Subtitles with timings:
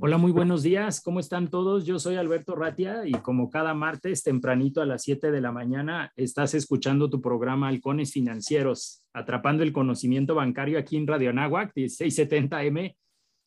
[0.00, 1.00] Hola, muy buenos días.
[1.00, 1.84] ¿Cómo están todos?
[1.84, 6.12] Yo soy Alberto Ratia y como cada martes tempranito a las 7 de la mañana
[6.14, 12.94] estás escuchando tu programa Halcones Financieros, atrapando el conocimiento bancario aquí en Radio Anáhuac, 1670M.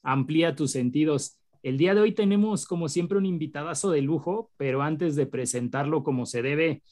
[0.04, 1.38] Amplía tus sentidos.
[1.64, 6.04] El día de hoy tenemos como siempre un invitadazo de lujo, pero antes de presentarlo
[6.04, 6.84] como se debe,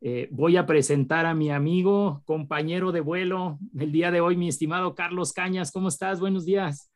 [0.00, 4.46] eh, voy a presentar a mi amigo, compañero de vuelo el día de hoy, mi
[4.46, 5.72] estimado Carlos Cañas.
[5.72, 6.20] ¿Cómo estás?
[6.20, 6.88] Buenos días.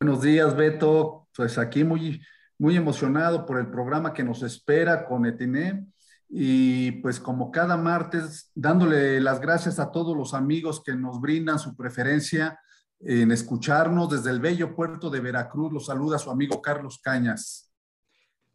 [0.00, 1.23] Buenos días, Beto.
[1.36, 2.22] Pues aquí muy,
[2.58, 5.86] muy emocionado por el programa que nos espera con Etiné.
[6.28, 11.58] Y pues como cada martes, dándole las gracias a todos los amigos que nos brindan
[11.58, 12.58] su preferencia
[13.00, 15.72] en escucharnos desde el bello puerto de Veracruz.
[15.72, 17.70] Los saluda su amigo Carlos Cañas.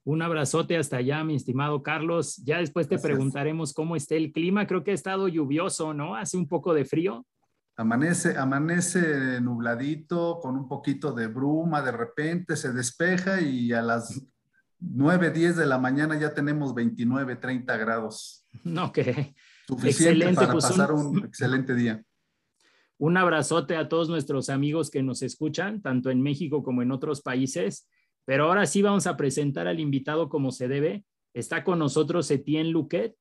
[0.04, 2.38] Un abrazote hasta allá, mi estimado Carlos.
[2.38, 3.12] Ya después te gracias.
[3.12, 4.66] preguntaremos cómo está el clima.
[4.66, 6.16] Creo que ha estado lluvioso, ¿no?
[6.16, 7.26] Hace un poco de frío.
[7.80, 14.22] Amanece, amanece nubladito, con un poquito de bruma, de repente se despeja y a las
[14.80, 18.46] 9, 10 de la mañana ya tenemos 29, 30 grados.
[18.66, 19.34] No, que
[19.66, 22.04] suficiente excelente, para pues pasar un, un excelente día.
[22.98, 27.22] Un abrazote a todos nuestros amigos que nos escuchan, tanto en México como en otros
[27.22, 27.88] países.
[28.26, 31.06] Pero ahora sí vamos a presentar al invitado como se debe.
[31.34, 33.16] Está con nosotros Etienne Luquet.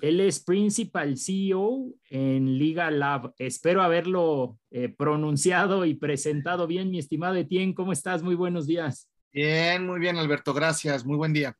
[0.00, 3.32] Él es Principal CEO en Liga Lab.
[3.38, 7.74] Espero haberlo eh, pronunciado y presentado bien, mi estimado Etienne.
[7.74, 8.22] ¿Cómo estás?
[8.22, 9.08] Muy buenos días.
[9.32, 10.52] Bien, muy bien, Alberto.
[10.52, 11.04] Gracias.
[11.04, 11.56] Muy buen día.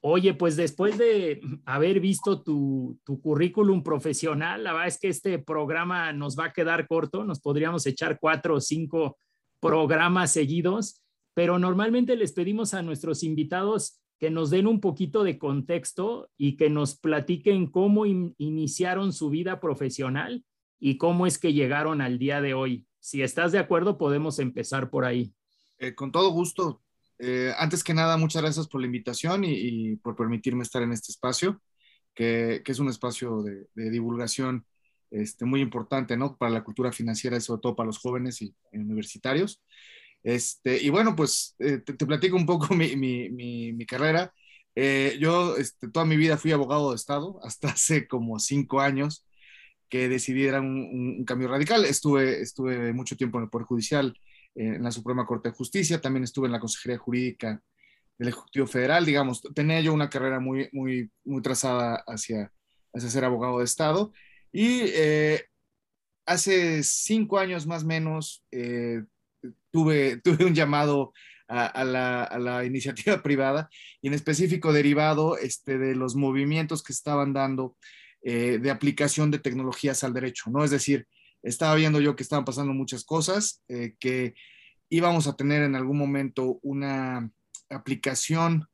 [0.00, 5.40] Oye, pues después de haber visto tu, tu, currículum profesional, la verdad es que este
[5.40, 7.24] programa nos va a quedar corto.
[7.24, 9.18] Nos podríamos echar cuatro o cinco
[9.60, 11.02] programas seguidos,
[11.34, 16.56] pero normalmente les pedimos a nuestros invitados que nos den un poquito de contexto y
[16.56, 20.44] que nos platiquen cómo in iniciaron su vida profesional
[20.80, 22.86] y cómo es que llegaron al día de hoy.
[23.00, 25.32] Si estás de acuerdo, podemos empezar por ahí.
[25.78, 26.82] Eh, con todo gusto.
[27.18, 31.10] Eh, antes que nada, muchas gracias por la invitación y, por permitirme estar en este
[31.10, 31.60] espacio,
[32.14, 34.66] que, es un espacio de, divulgación
[35.10, 36.36] este, muy importante ¿no?
[36.36, 39.62] para la cultura financiera y sobre todo para los jóvenes y universitarios.
[40.22, 44.32] Este, y bueno, pues eh, te, platico un poco mi, mi, mi, carrera.
[44.74, 49.26] Eh, yo este, toda mi vida fui abogado de Estado, hasta hace como cinco años
[49.88, 51.84] que decidí dar un, cambio radical.
[51.84, 54.14] Estuve, estuve mucho tiempo en el Poder Judicial,
[54.54, 57.62] eh, en la Suprema Corte de Justicia, también estuve en la Consejería Jurídica
[58.18, 62.52] del Ejecutivo Federal, digamos, tenía yo una carrera muy, muy, muy trazada hacia,
[62.92, 64.12] hacia ser abogado de Estado.
[64.52, 64.92] Y
[66.26, 68.44] hace cinco años más o menos
[69.70, 71.12] tuve, tuve un llamado
[71.48, 73.68] a, la, a, la, iniciativa privada
[74.02, 77.76] y en específico derivado este, de los movimientos que estaban dando
[78.22, 80.64] eh, de aplicación de tecnologías al derecho, ¿no?
[80.64, 81.06] Es decir,
[81.42, 84.34] estaba viendo yo que estaban pasando muchas cosas, eh, que
[84.90, 87.30] íbamos a tener en algún momento una
[87.70, 88.66] aplicación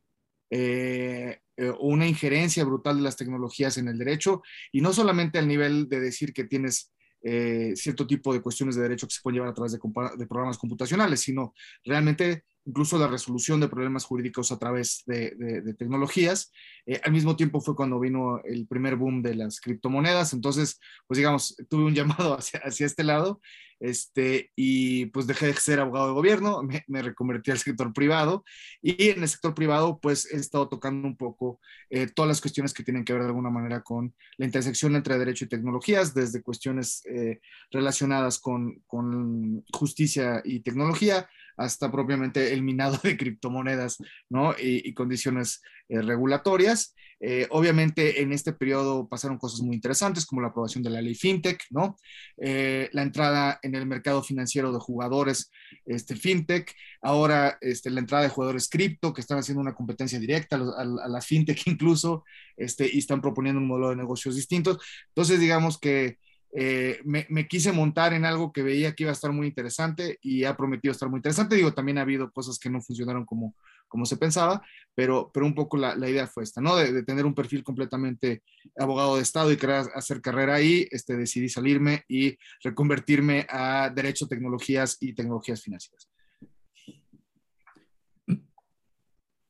[0.50, 1.40] eh,
[1.78, 5.88] o una injerencia brutal de las tecnologías en el derecho y no solamente al nivel
[5.88, 6.92] de decir que tienes
[7.26, 9.80] eh, cierto tipo de cuestiones de derecho que se pueden llevar a través de,
[10.18, 15.62] de, programas computacionales, sino realmente incluso la resolución de problemas jurídicos a través de, de,
[15.62, 16.52] de tecnologías.
[16.84, 21.16] Eh, al mismo tiempo fue cuando vino el primer boom de las criptomonedas, entonces, pues
[21.16, 23.40] digamos, tuve un llamado hacia, hacia este lado
[23.84, 28.42] este, y pues dejé de ser abogado de gobierno, me, me, reconvertí al sector privado
[28.80, 32.72] y en el sector privado pues he estado tocando un poco eh, todas las cuestiones
[32.72, 36.42] que tienen que ver de alguna manera con la intersección entre derecho y tecnologías, desde
[36.42, 37.40] cuestiones eh,
[37.70, 44.54] relacionadas con, con justicia y tecnología hasta propiamente el minado de criptomonedas, ¿no?
[44.58, 46.94] Y, condiciones eh, regulatorias.
[47.26, 51.14] Eh, obviamente en este periodo pasaron cosas muy interesantes como la aprobación de la ley
[51.14, 51.96] FinTech, ¿no?
[52.36, 55.50] Eh, la entrada en el mercado financiero de jugadores
[55.86, 60.56] este, FinTech, ahora este, la entrada de jugadores cripto que están haciendo una competencia directa
[60.56, 62.24] a, a, a, la FinTech incluso
[62.58, 64.78] este, y están proponiendo un modelo de negocios distintos.
[65.08, 66.18] Entonces digamos que
[66.56, 70.44] eh, me, quise montar en algo que veía que iba a estar muy interesante y
[70.44, 71.56] ha prometido estar muy interesante.
[71.56, 73.56] Digo, también ha habido cosas que no funcionaron como,
[73.94, 74.60] como se pensaba,
[74.92, 76.74] pero, pero un poco la, la idea fue esta, ¿no?
[76.74, 78.42] De, de, tener un perfil completamente
[78.76, 84.26] abogado de Estado y querer hacer carrera ahí, este, decidí salirme y reconvertirme a Derecho,
[84.26, 86.10] Tecnologías y Tecnologías Financieras.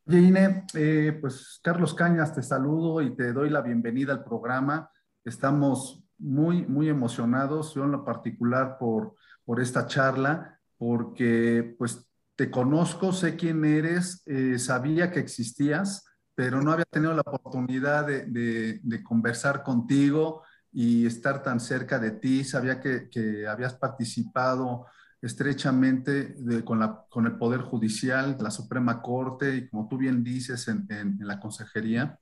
[0.06, 4.90] Gine, eh, pues Carlos Cañas, te saludo y te doy la bienvenida al programa.
[5.24, 9.14] Estamos muy, muy emocionados, yo en lo particular por,
[9.46, 12.06] por esta charla, porque pues
[12.36, 16.04] te conozco, sé quién eres, eh, sabía que existías,
[16.34, 20.42] pero no había tenido la oportunidad de, conversar contigo
[20.72, 22.42] y estar tan cerca de ti.
[22.42, 24.86] Sabía que, habías participado
[25.22, 31.38] estrechamente con, el Poder Judicial, la Suprema Corte y como tú bien dices en, la
[31.38, 32.18] Consejería.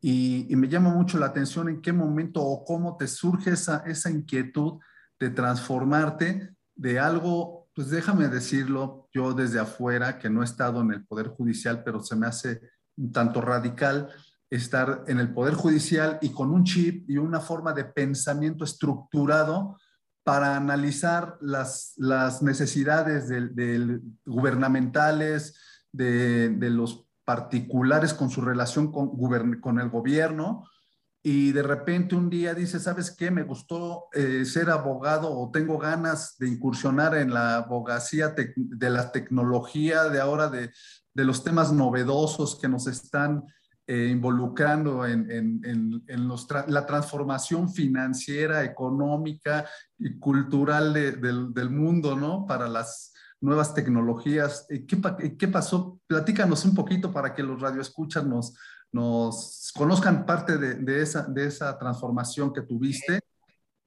[0.00, 3.78] Y, y, me llama mucho la atención en qué momento o cómo te surge esa,
[3.78, 4.78] esa inquietud
[5.18, 10.90] de transformarte de algo pues déjame decirlo, yo desde afuera, que no he estado en
[10.90, 12.60] el Poder Judicial, pero se me hace
[12.96, 14.08] un tanto radical
[14.50, 19.78] estar en el Poder Judicial y con un chip y una forma de pensamiento estructurado
[20.24, 21.94] para analizar las,
[22.42, 25.56] necesidades del, gubernamentales,
[25.92, 30.64] de, los particulares con su relación con el gobierno,
[31.30, 33.30] y de repente un día dice, ¿sabes qué?
[33.30, 39.12] Me gustó eh, ser abogado o tengo ganas de incursionar en la abogacía de la
[39.12, 40.70] tecnología, de ahora de,
[41.12, 43.44] de, los temas novedosos que nos están
[43.86, 49.66] eh, involucrando en, en, en, los la transformación financiera, económica
[49.98, 52.46] y cultural del, del, mundo, ¿no?
[52.46, 54.66] Para las nuevas tecnologías.
[54.66, 56.00] ¿Qué, ¿Qué pasó?
[56.06, 58.54] Platícanos un poquito para que los radioescuchas nos
[58.92, 63.20] nos conozcan parte de, esa, de esa transformación que tuviste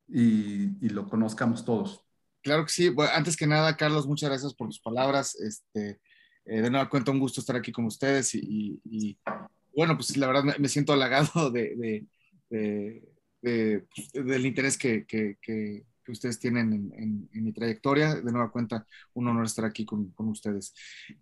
[0.08, 2.04] y, lo conozcamos todos.
[2.44, 2.94] Claro que sí.
[3.14, 5.36] antes que nada, Carlos, muchas gracias por tus palabras.
[5.36, 6.00] Este,
[6.46, 9.18] eh, de nuevo cuenta, un gusto estar aquí con ustedes y,
[9.76, 12.06] bueno, pues la verdad me, siento halagado de,
[12.50, 18.16] pues, del interés que, que, ustedes tienen en, mi trayectoria.
[18.16, 20.74] De nueva cuenta, un honor estar aquí con, con ustedes.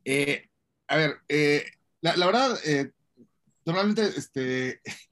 [0.04, 0.50] Eh,
[0.88, 1.64] a ver, eh,
[2.02, 2.58] la, la, verdad,
[3.72, 4.82] normalmente, este,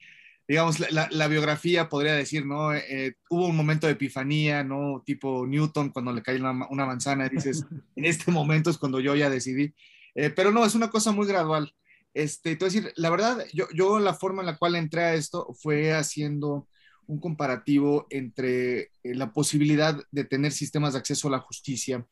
[0.48, 2.74] digamos, la, biografía podría decir, ¿no?
[2.74, 5.04] Eh, hubo un momento de epifanía, ¿no?
[5.06, 7.65] Tipo Newton, cuando le cae una, manzana, y dices,
[7.95, 9.74] en este momento es cuando yo ya decidí.
[10.15, 11.74] Eh, pero no, es una cosa muy gradual.
[12.13, 15.54] Este, te decir, la verdad, yo, yo la forma en la cual entré a esto
[15.54, 16.68] fue haciendo
[17.06, 22.06] un comparativo entre eh, la posibilidad de tener sistemas de acceso a la justicia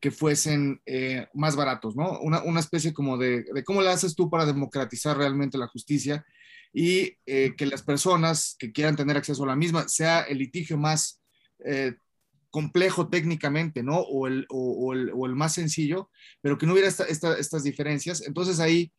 [0.00, 2.20] que fuesen eh, más baratos, ¿no?
[2.20, 6.24] Una, una especie como de, cómo le haces tú para democratizar realmente la justicia
[6.72, 10.76] y eh, que las personas que quieran tener acceso a la misma sea el litigio
[10.76, 11.20] más
[11.64, 11.94] eh,
[12.50, 13.98] complejo técnicamente, ¿no?
[13.98, 16.10] O el, o, el, o el, más sencillo,
[16.40, 18.22] pero que no hubiera esta, estas diferencias.
[18.26, 18.92] Entonces ahí,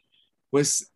[0.50, 0.92] pues,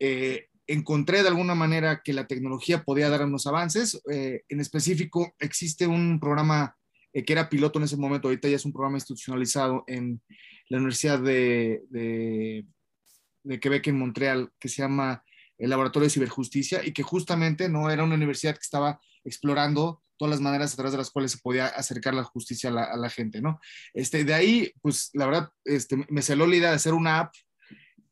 [0.68, 4.02] encontré de alguna manera que la tecnología podía dar unos avances.
[4.06, 6.78] en específico, existe un programa
[7.14, 10.22] eh, que era piloto en ese momento, ahorita ya es un programa institucionalizado en
[10.70, 15.24] la Universidad de, de, Quebec en Montreal, que se llama
[15.58, 20.32] el Laboratorio de Ciberjusticia y que justamente no era una universidad que estaba explorando todas
[20.32, 23.10] las maneras a través de las cuales se podía acercar la justicia a la, a
[23.10, 23.60] gente, ¿no?
[23.94, 27.34] Este, de ahí, pues la verdad, este, me salió la idea de hacer una app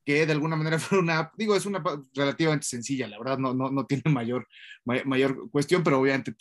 [0.06, 1.81] que de alguna manera fuera una app, digo, es una
[2.13, 4.47] relativamente sencilla, la verdad, no, no, no tiene mayor,
[4.83, 6.36] mayor cuestión, pero obviamente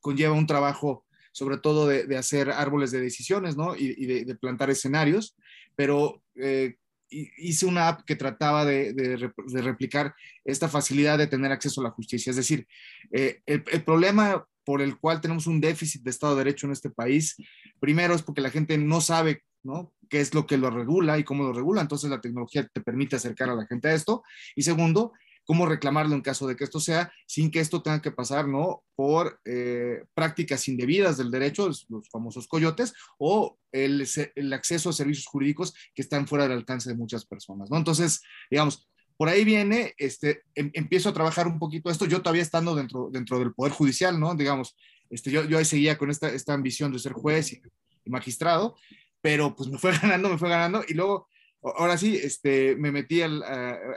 [0.00, 1.04] conlleva un trabajo
[1.38, 3.76] sobre todo de, hacer árboles de decisiones, ¿no?
[3.76, 5.36] Y, de, plantar escenarios,
[5.76, 6.74] pero eh,
[7.10, 9.30] hice una app que trataba de,
[9.62, 12.30] replicar esta facilidad de tener acceso a la justicia.
[12.30, 12.66] Es decir,
[13.12, 16.90] eh, el, problema por el cual tenemos un déficit de Estado de Derecho en este
[16.90, 17.36] país,
[17.78, 19.92] primero es porque la gente no sabe ¿no?
[20.10, 23.14] qué es lo que lo regula y cómo lo regula, entonces la tecnología te permite
[23.14, 24.24] acercar a la gente a esto.
[24.56, 25.12] Y segundo,
[25.48, 28.82] cómo reclamarlo en caso de que esto sea, sin que esto tenga que pasar, ¿no?
[28.94, 35.24] Por eh, prácticas indebidas del derecho, los famosos coyotes, o el, el, acceso a servicios
[35.24, 37.78] jurídicos que están fuera del alcance de muchas personas, ¿no?
[37.78, 42.42] Entonces, digamos, por ahí viene, este, em, empiezo a trabajar un poquito esto, yo todavía
[42.42, 44.34] estando dentro, dentro del Poder Judicial, ¿no?
[44.34, 44.76] Digamos,
[45.08, 47.62] este, yo, yo ahí seguía con esta, esta ambición de ser juez y,
[48.04, 48.76] y magistrado,
[49.22, 51.26] pero pues me fue ganando, me fue ganando, y luego
[51.62, 53.42] ahora sí, este, me metí al,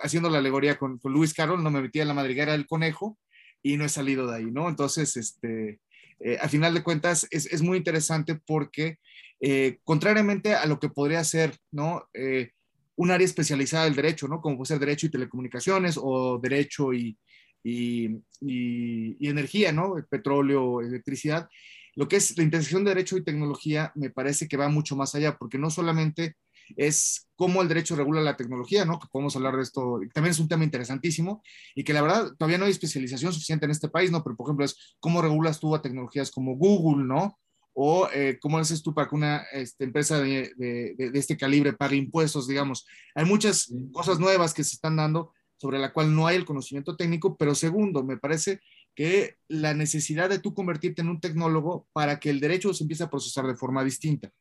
[0.01, 3.17] haciendo la alegoría con, Luis Carroll, no me metí a la madriguera del conejo
[3.61, 4.69] y no he salido de ahí, ¿no?
[4.69, 5.79] Entonces, este,
[6.19, 8.97] eh, a final de cuentas, es, es muy interesante porque,
[9.39, 12.07] eh, contrariamente a lo que podría ser, ¿no?
[12.13, 12.51] Eh,
[12.95, 14.41] un área especializada del derecho, ¿no?
[14.41, 17.17] Como puede ser derecho y telecomunicaciones o derecho y,
[17.63, 19.95] y, y, energía, ¿no?
[20.09, 21.49] Petróleo, electricidad.
[21.95, 25.15] Lo que es la intersección de derecho y tecnología me parece que va mucho más
[25.15, 26.35] allá, porque no solamente
[26.77, 28.99] es cómo el derecho regula la tecnología, ¿no?
[28.99, 31.41] Que podemos hablar de esto, también es un tema interesantísimo
[31.75, 34.23] y que la verdad todavía no hay especialización suficiente en este país, ¿no?
[34.23, 37.39] Pero por ejemplo es cómo regulas tú a tecnologías como Google, ¿no?
[37.73, 41.73] O eh, cómo haces tú para que una este, empresa de, de, de, este calibre
[41.73, 42.85] pague impuestos, digamos.
[43.15, 46.97] Hay muchas cosas nuevas que se están dando sobre la cual no hay el conocimiento
[46.97, 48.59] técnico, pero segundo, me parece
[48.95, 53.03] que la necesidad de tú convertirte en un tecnólogo para que el derecho se empiece
[53.03, 54.31] a procesar de forma distinta.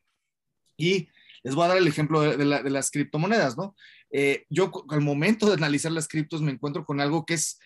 [0.77, 1.09] Y
[1.43, 3.75] les voy a dar el ejemplo de, las criptomonedas, ¿no?
[4.13, 7.59] Eh, yo al momento de analizar las criptos me encuentro con algo que es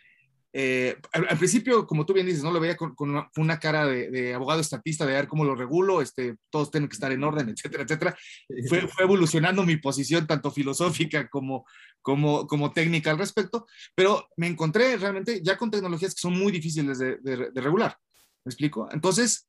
[0.57, 2.95] eh, al, principio, como tú bien dices, no lo veía con,
[3.37, 7.11] una, cara de, abogado estatista, de ver cómo lo regulo, este, todos tienen que estar
[7.11, 8.17] en orden, etcétera, etcétera.
[8.69, 11.67] Fue, evolucionando mi posición, tanto filosófica como,
[12.01, 13.67] como, como técnica al respecto,
[13.97, 17.99] pero me encontré realmente ya con tecnologías que son muy difíciles de, regular.
[18.45, 18.89] ¿Me explico?
[18.93, 19.49] Entonces,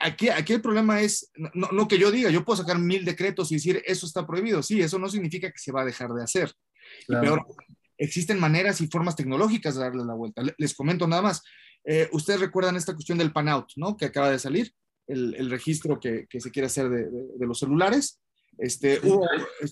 [0.00, 3.50] aquí, aquí el problema es, no, no, que yo diga, yo puedo sacar mil decretos
[3.52, 4.62] y decir, eso está prohibido.
[4.62, 6.52] Sí, eso no significa que se va a dejar de hacer.
[7.08, 7.46] Y peor,
[7.98, 10.42] existen maneras y formas tecnológicas de darle la vuelta.
[10.58, 11.42] Les comento nada más.
[11.84, 13.96] Eh, ustedes recuerdan esta cuestión del pan-out, ¿no?
[13.96, 14.72] Que acaba de salir,
[15.06, 18.20] el, registro que, se quiere hacer de, los celulares.
[18.58, 19.24] Este, hubo,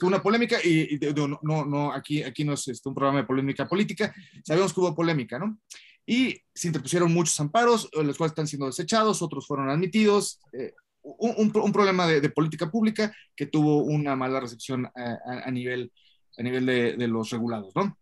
[0.02, 0.98] una polémica y,
[1.42, 4.94] no, no, aquí, aquí no es este, un programa de polémica política, sabemos que hubo
[4.94, 5.58] polémica, ¿no?
[6.06, 10.40] Y se interpusieron muchos amparos, los cuales están siendo desechados, otros fueron admitidos.
[10.52, 15.92] Eh, un, problema de, política pública que tuvo una mala recepción a, nivel,
[16.38, 17.98] a nivel de, de los regulados, ¿no?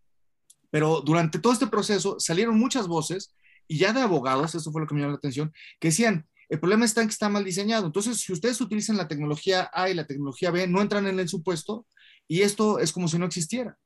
[0.69, 3.35] Pero durante todo este proceso salieron muchas voces
[3.67, 6.59] y ya de abogados, eso fue lo que me llamó la atención, que decían, el
[6.59, 7.85] problema está en que está mal diseñado.
[7.85, 11.27] Entonces, si ustedes utilizan la tecnología A y la tecnología B, no entran en el
[11.27, 11.85] supuesto
[12.27, 13.77] y esto es como si no existiera.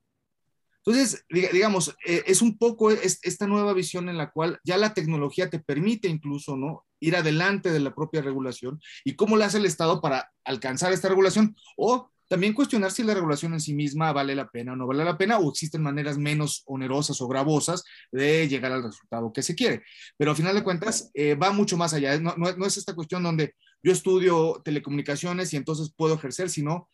[0.88, 5.50] Entonces, digamos, eh, es un poco esta nueva visión en la cual ya la tecnología
[5.50, 6.86] te permite incluso, ¿no?
[7.01, 11.10] Ir adelante de la propia regulación y cómo le hace el Estado para alcanzar esta
[11.10, 14.88] regulación o también cuestionar si la regulación en sí misma vale la pena o no
[14.88, 19.44] vale la pena o existen maneras menos onerosas o gravosas de llegar al resultado que
[19.44, 19.84] se quiere.
[20.15, 22.17] Pero al final de cuentas eh, va mucho más allá.
[22.17, 26.89] No, no, es esta cuestión donde yo estudio telecomunicaciones y entonces puedo ejercer, sino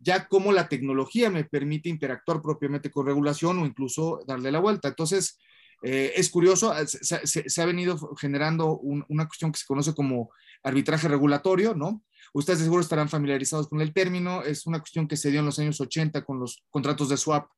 [0.00, 4.88] ya cómo la tecnología me permite interactuar propiamente con regulación o incluso darle la vuelta.
[4.88, 5.38] Entonces,
[5.82, 10.30] eh, es curioso, se, ha venido generando una cuestión que se conoce como
[10.62, 12.02] arbitraje regulatorio, ¿no?
[12.32, 14.42] Ustedes seguro estarán familiarizados con el término.
[14.42, 17.48] Es una cuestión que se dio en los años 80 con los contratos de swap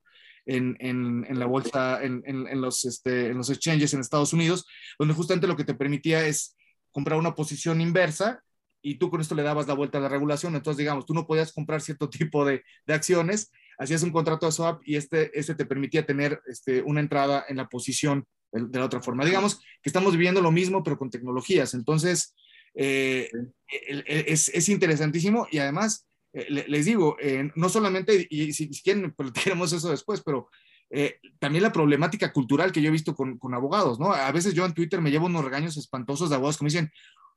[0.47, 4.67] en, en, la bolsa, en, en los, este, en los exchanges en Estados Unidos,
[4.99, 6.57] donde justamente lo que te permitía es
[6.91, 8.43] comprar una posición inversa
[8.83, 10.55] y tú con esto le dabas la vuelta a la regulación.
[10.55, 14.53] Entonces, digamos, tú no podías comprar cierto tipo de, de acciones, hacías un contrato de
[14.53, 18.79] swap y este, este te permitía tener este, una entrada en la posición de, de,
[18.79, 19.25] la otra forma.
[19.25, 21.75] Digamos que estamos viviendo lo mismo, pero con tecnologías.
[21.75, 22.35] Entonces,
[22.75, 23.31] eh,
[24.07, 29.73] es, es, interesantísimo y además, eh, les digo, eh, no solamente, y si, quieren, tenemos
[29.73, 30.49] eso después, pero
[31.39, 34.13] también la problemática cultural que yo he visto con, con, abogados, ¿no?
[34.13, 36.93] A veces yo en Twitter me llevo unos regaños espantosos de abogados que me dicen,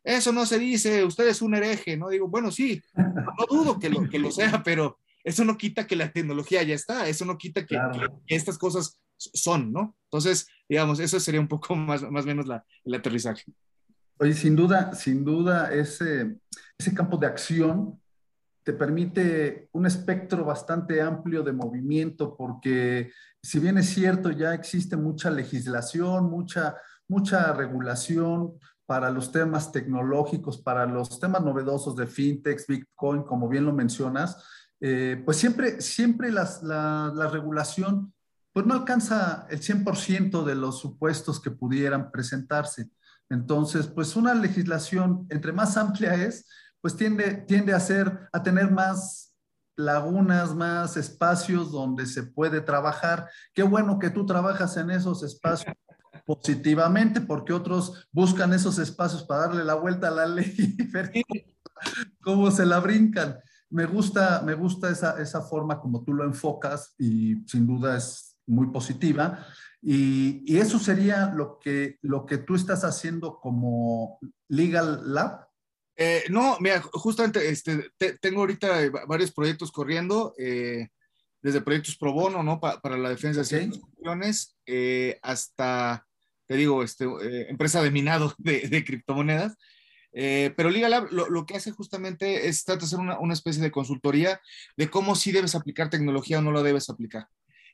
[0.06, 2.10] eso no se dice, usted es un hereje, ¿no?
[2.10, 5.96] Digo, bueno, sí, no dudo que lo, que lo sea, pero eso no quita que
[5.96, 7.80] la tecnología ya está, eso no quita que,
[8.28, 9.98] estas cosas son, ¿no?
[10.06, 13.44] Entonces, digamos, eso sería un poco más, más o menos la, el aterrizaje.
[14.20, 16.38] Oye, sin duda, sin duda, ese,
[16.78, 18.00] ese campo de acción
[18.64, 24.98] te permite un espectro bastante amplio de movimiento, porque si bien es cierto, ya existe
[24.98, 26.76] mucha legislación, mucha,
[27.08, 28.54] mucha regulación
[28.86, 34.44] para los temas tecnológicos, para los temas novedosos de fintech, Bitcoin, como bien lo mencionas,
[34.80, 38.14] eh, pues siempre, siempre las, la, la regulación
[38.56, 42.90] pues no alcanza el 100% de los supuestos que pudieran presentarse.
[43.30, 46.48] Entonces, pues una legislación, entre más amplia es,
[46.80, 49.36] pues tiende, tiende a, ser, a tener más
[49.76, 53.30] lagunas, más espacios donde se puede trabajar.
[53.54, 55.76] Qué bueno que tú trabajas en esos espacios
[56.26, 61.12] positivamente, porque otros buscan esos espacios para darle la vuelta a la ley y ver
[62.22, 63.38] cómo, se la brincan.
[63.70, 68.38] Me gusta, me gusta esa, esa forma como tú lo enfocas y sin duda es
[68.48, 69.46] muy positiva.
[69.82, 75.48] Y, eso sería lo que, lo que tú estás haciendo como Legal Lab.
[75.96, 80.90] Eh, no, mira, justamente este, tengo ahorita varios proyectos corriendo, eh,
[81.42, 82.60] desde proyectos pro bono, ¿no?
[82.60, 86.05] para la defensa de instituciones, eh, hasta,
[86.48, 87.06] te digo, este,
[87.50, 89.56] empresa de minado de, criptomonedas.
[90.12, 93.72] pero Legal Lab lo, que hace justamente es trata de hacer una, una especie de
[93.72, 94.40] consultoría
[94.78, 97.28] de cómo sí debes aplicar tecnología o no lo debes aplicar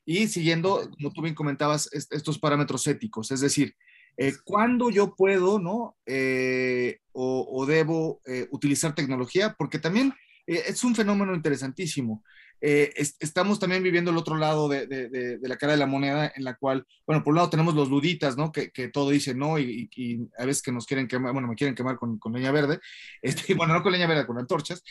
[0.05, 3.75] y siguiendo, como tú bien comentabas, estos parámetros éticos, es decir,
[4.17, 5.95] eh, cuándo yo puedo, ¿no?
[6.05, 10.13] Eh, o, debo eh, utilizar tecnología, porque también
[10.47, 12.23] es un fenómeno interesantísimo.
[12.61, 16.85] Estamos también viviendo el otro lado de, la cara de la moneda, en la cual,
[17.07, 18.51] bueno, por un lado tenemos los luditas, ¿no?
[18.51, 19.89] Que, todo dice no y,
[20.37, 22.79] a veces que nos quieren quemar, bueno, me quieren quemar con, con leña verde,
[23.21, 24.83] este, bueno, no con leña verde, con antorchas.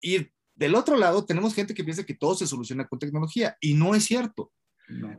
[0.00, 3.74] Y del otro lado, tenemos gente que piensa que todo se soluciona con tecnología y
[3.74, 4.52] no es cierto.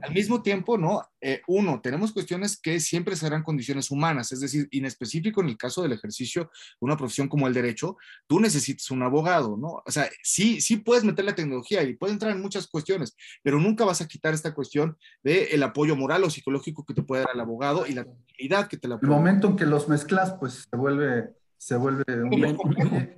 [0.01, 1.03] Al mismo tiempo, ¿no?
[1.19, 5.57] Eh, uno, tenemos cuestiones que siempre serán condiciones humanas, es decir, en específico en el
[5.57, 7.97] caso del ejercicio de una profesión como el derecho,
[8.27, 9.83] tú necesitas un abogado, ¿no?
[9.85, 13.59] O sea, sí, sí puedes meter la tecnología y puede entrar en muchas cuestiones, pero
[13.59, 17.23] nunca vas a quitar esta cuestión del el apoyo moral o psicológico que te puede
[17.23, 19.89] dar el abogado y la tranquilidad que te la puede El momento en que los
[19.89, 22.67] mezclas, pues se vuelve se vuelve un...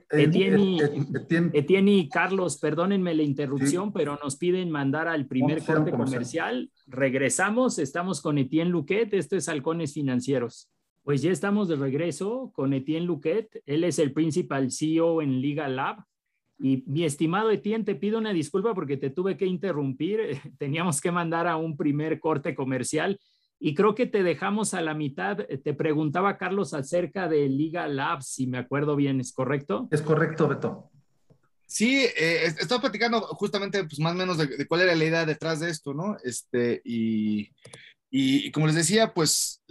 [1.54, 6.72] Etienne, y Carlos, perdónenme la interrupción, pero nos piden mandar al primer corte comercial.
[6.88, 10.72] Regresamos, estamos con Etienne Luquet, esto es Halcones Financieros.
[11.04, 15.68] Pues ya estamos de regreso con Etienne Luquet, él es el principal CEO en Liga
[15.68, 16.04] Lab.
[16.58, 20.20] Y mi estimado Etienne, te pido una disculpa porque te tuve que interrumpir,
[20.58, 23.20] teníamos que mandar a un primer corte comercial
[23.60, 25.42] y creo que te dejamos a la mitad.
[25.50, 29.88] Eh, te preguntaba Carlos acerca de Liga Labs, si me acuerdo bien, ¿es correcto?
[29.92, 30.90] Es correcto, Beto.
[31.66, 35.60] Sí, eh, estaba platicando justamente pues, más o menos de, cuál era la idea detrás
[35.60, 36.18] de esto, ¿no?
[36.24, 37.52] Este, y,
[38.10, 39.62] y, como les decía, pues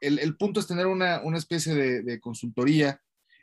[0.00, 3.00] el, punto es tener una, una especie de, consultoría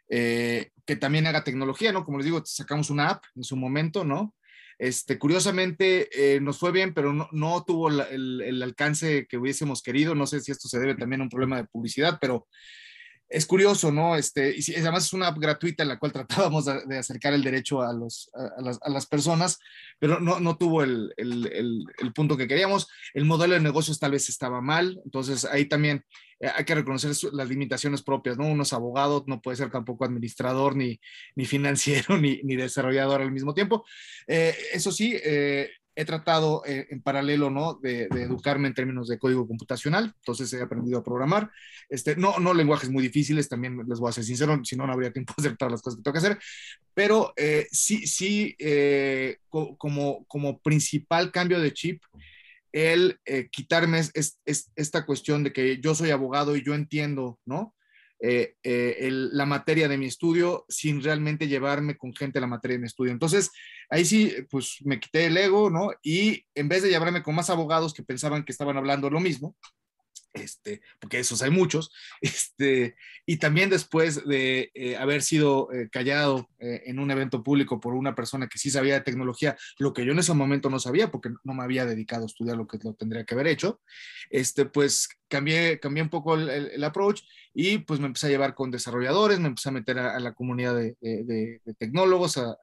[0.10, 2.06] eh, que también haga tecnología, ¿no?
[2.06, 4.36] Como les digo, sacamos una app en su momento, ¿no?
[4.80, 10.14] Este, curiosamente eh, nos fue bien, pero no, tuvo el, alcance que hubiésemos querido.
[10.14, 12.48] No sé si esto se debe también a un problema de publicidad, pero
[13.30, 14.16] es curioso, ¿no?
[14.16, 16.12] Este, y además es una app gratuita en la cual
[16.52, 19.60] tratábamos de, acercar el derecho a, los, a, las, personas,
[20.00, 22.88] pero no, no tuvo el, el, punto que queríamos.
[23.14, 26.06] El modelo de negocios tal vez estaba mal, entonces ahí también
[26.40, 28.46] hay que reconocer las limitaciones propias, ¿no?
[28.48, 31.00] Uno es abogado, no puede ser tampoco administrador, ni,
[31.36, 33.86] ni financiero, ni, ni desarrollador al mismo tiempo.
[34.28, 37.80] Eh, eso sí, eh, he tratado en paralelo, ¿no?
[37.82, 41.50] De, educarme en términos de código computacional, entonces he aprendido a programar.
[41.90, 44.94] Este, no, no lenguajes muy difíciles, también les voy a ser sincero, si no, no
[44.94, 46.40] habría tiempo de hacer todas las cosas que tengo que hacer,
[46.94, 47.34] pero
[47.72, 48.56] sí, sí,
[49.50, 52.04] como, como principal cambio de chip,
[52.78, 54.40] el eh, quitarme es,
[54.76, 57.74] esta cuestión de que yo soy abogado y yo entiendo, ¿no?
[58.20, 62.82] Eh, eh, la materia de mi estudio sin realmente llevarme con gente la materia de
[62.82, 63.12] mi estudio.
[63.12, 63.52] Entonces,
[63.90, 65.92] ahí sí, pues me quité el ego, ¿no?
[66.04, 69.56] Y en vez de llevarme con más abogados que pensaban que estaban hablando lo mismo,
[70.42, 72.96] este, porque esos hay muchos, este,
[73.26, 77.94] y también después de eh, haber sido eh, callado eh, en un evento público por
[77.94, 81.12] una persona que sí sabía de tecnología, lo que yo en ese momento no sabía
[81.12, 83.82] porque no me había dedicado a estudiar lo que lo tendría que haber hecho,
[84.30, 87.22] este, pues cambié, cambié un poco el, approach
[87.54, 90.76] y pues me empecé a llevar con desarrolladores, me empecé a meter a, la comunidad
[90.76, 92.58] de, de tecnólogos, a,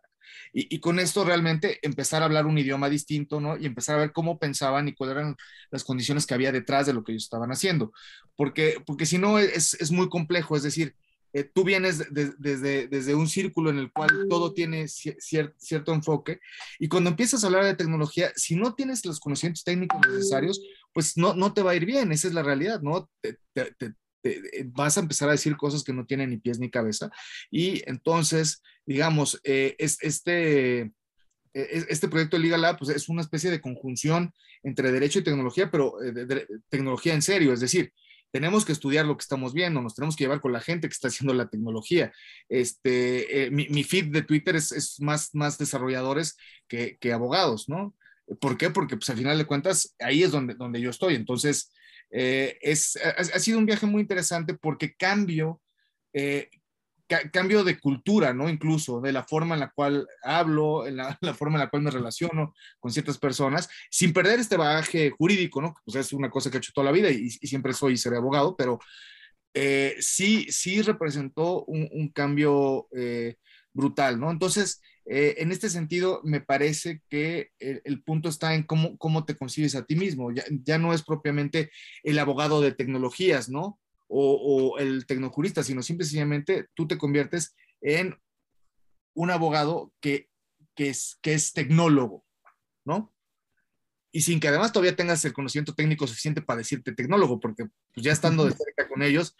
[0.53, 3.57] y, con esto realmente empezar a hablar un idioma distinto, ¿no?
[3.57, 5.37] Y empezar a ver cómo pensaban y cuáles eran
[5.71, 7.93] las condiciones que había detrás de lo que ellos estaban haciendo.
[8.37, 10.95] Porque, porque si no, es, es muy complejo, es decir,
[11.35, 16.39] eh, tú vienes desde, desde un círculo en el cual todo tiene cierto enfoque
[16.79, 20.61] y cuando empiezas a hablar de tecnología, si no tienes los conocimientos técnicos necesarios,
[20.93, 23.11] pues no, no te va a ir bien, esa es la realidad, ¿no?
[23.21, 23.37] te,
[24.67, 27.11] vas a empezar a decir cosas que no tienen ni pies ni cabeza.
[27.51, 30.93] Y entonces, digamos, eh, es, este, e,
[31.55, 34.33] e, este proyecto de Liga Lab pues, es una especie de conjunción
[34.63, 37.93] entre derecho y tecnología, pero eh, tecnología en serio, es decir,
[38.33, 40.93] tenemos que estudiar lo que estamos viendo, nos tenemos que llevar con la gente que
[40.93, 42.13] está haciendo la tecnología.
[42.49, 47.95] Este, eh, mi, feed de Twitter es, más, más desarrolladores que, que, abogados, ¿no?
[48.41, 48.71] ¿Por qué?
[48.71, 51.15] Porque pues al final de cuentas ahí es donde, donde yo estoy.
[51.15, 51.73] Entonces,
[52.16, 55.61] eh, es, ha, sido un viaje muy interesante porque cambio,
[56.12, 56.48] eh,
[57.33, 58.48] cambio de cultura, ¿no?
[58.48, 61.90] Incluso de la forma en la cual hablo, en la, forma en la cual me
[61.90, 65.74] relaciono con ciertas personas, sin perder este bagaje jurídico, ¿no?
[65.85, 68.18] Pues es una cosa que he hecho toda la vida y, siempre soy y seré
[68.18, 68.79] abogado, pero
[69.53, 72.87] eh, sí, sí representó un, cambio
[73.72, 74.31] brutal, ¿no?
[74.31, 79.37] Entonces, eh, en este sentido, me parece que el, punto está en cómo, cómo te
[79.37, 80.31] concibes a ti mismo.
[80.33, 81.71] Ya, no es propiamente
[82.03, 83.79] el abogado de tecnologías, ¿no?
[84.09, 88.17] O, el tecnocurista, sino simplemente tú te conviertes en
[89.14, 90.29] un abogado que,
[90.75, 92.25] que, es, que es tecnólogo,
[92.85, 93.12] ¿no?
[94.11, 98.05] Y sin que además todavía tengas el conocimiento técnico suficiente para decirte tecnólogo, porque pues,
[98.05, 99.37] ya estando de cerca con ellos,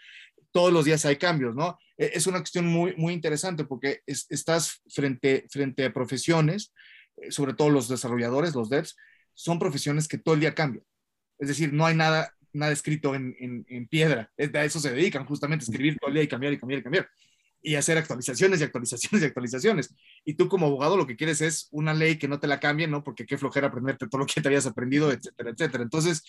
[0.55, 1.79] todos los días hay cambios, ¿no?
[1.99, 6.73] E, es una cuestión muy, muy interesante porque estás frente, frente a profesiones,
[7.17, 8.97] eh, sobre todo los desarrolladores, los devs,
[9.35, 10.85] son profesiones que todo el día cambian.
[11.40, 14.31] Es decir, no hay nada, nada escrito en, en, piedra.
[14.38, 17.09] A eso se dedican justamente, escribir todo el día y cambiar y cambiar y cambiar.
[17.61, 19.93] Y hacer actualizaciones y actualizaciones y actualizaciones.
[20.25, 22.87] Y tú como abogado lo que quieres es una ley que no te la cambie,
[22.87, 23.03] ¿no?
[23.03, 25.83] Porque qué flojera aprenderte todo lo que te habías aprendido, etcétera, etcétera.
[25.83, 26.23] Entonces,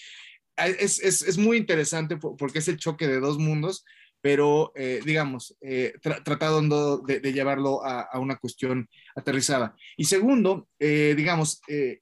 [0.58, 3.86] es, es, es muy interesante porque es el choque de dos mundos
[4.26, 9.76] pero eh, digamos, eh, tratando de, llevarlo a, una cuestión aterrizada.
[9.98, 12.02] Y segundo, eh, digamos, es,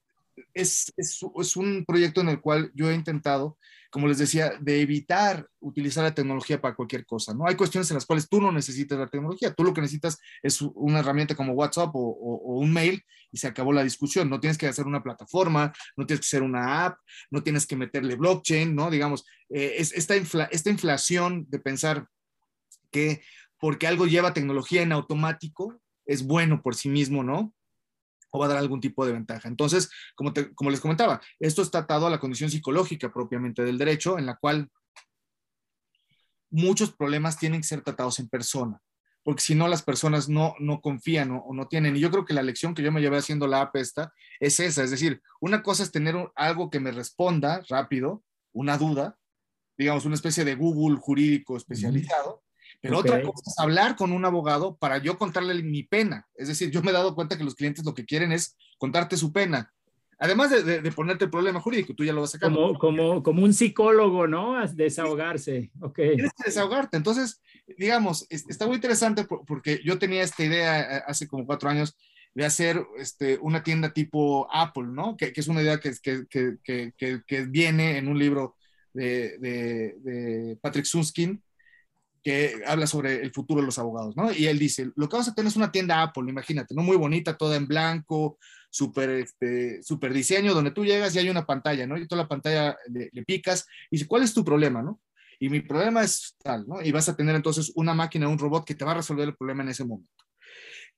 [0.96, 3.58] es, es, un proyecto en el cual yo he intentado,
[3.94, 7.46] como les decía, de evitar utilizar la tecnología para cualquier cosa, ¿no?
[7.46, 10.60] Hay cuestiones en las cuales tú no necesitas la tecnología, tú lo que necesitas es
[10.64, 12.10] una herramienta como WhatsApp o,
[12.58, 16.22] un mail y se acabó la discusión, no tienes que hacer una plataforma, no tienes
[16.22, 16.98] que hacer una app,
[17.30, 18.90] no tienes que meterle blockchain, ¿no?
[18.90, 22.08] Digamos, eh, es esta, esta inflación de pensar
[22.90, 23.22] que
[23.60, 27.54] porque algo lleva tecnología en automático, es bueno por sí mismo, ¿no?
[28.34, 29.48] O va a dar algún tipo de ventaja.
[29.48, 33.78] Entonces, como, te, como les comentaba, esto está atado a la condición psicológica propiamente del
[33.78, 34.70] derecho, en la cual
[36.50, 38.82] muchos problemas tienen que ser tratados en persona,
[39.24, 41.96] porque si no las personas no, no confían o, o, no tienen.
[41.96, 44.60] Y yo creo que la lección que yo me llevé haciendo la app esta es
[44.60, 49.18] esa, es decir, una cosa es tener un, algo que me responda rápido, una duda,
[49.78, 52.43] digamos, una especie de Google jurídico especializado,
[52.84, 53.12] pero okay.
[53.12, 56.28] otra cosa es hablar con un abogado para yo contarle mi pena.
[56.36, 59.16] Es decir, yo me he dado cuenta que los clientes lo que quieren es contarte
[59.16, 59.72] su pena.
[60.20, 62.52] Además de, de, de ponerte el problema jurídico, tú ya lo vas a sacar.
[62.52, 64.68] Como, como, como un psicólogo, ¿no?
[64.68, 65.72] Desahogarse.
[65.80, 65.96] Ok.
[65.96, 66.98] Tienes que desahogarte.
[66.98, 67.42] Entonces,
[67.78, 71.96] digamos, está muy interesante porque yo tenía esta idea eh, hace como cuatro años
[72.34, 75.16] de hacer este, una tienda tipo Apple, ¿no?
[75.16, 75.94] Que, que es una idea que,
[76.28, 78.58] que, viene en un libro
[78.92, 81.42] de, de, de Patrick Sunskin,
[82.24, 84.32] que habla sobre el futuro de los abogados, ¿no?
[84.32, 86.82] Y él dice, lo que vas a tener es una tienda Apple, imagínate, ¿no?
[86.82, 88.38] Muy bonita, toda en blanco,
[88.70, 91.98] súper este, super diseño, donde tú llegas y hay una pantalla, ¿no?
[91.98, 95.02] Y toda la pantalla le, le, picas y dice, ¿cuál es tu problema, no?
[95.40, 96.82] Y mi problema es tal, ¿no?
[96.82, 99.36] Y vas a tener entonces una máquina, un robot que te va a resolver el
[99.36, 100.10] problema en ese momento.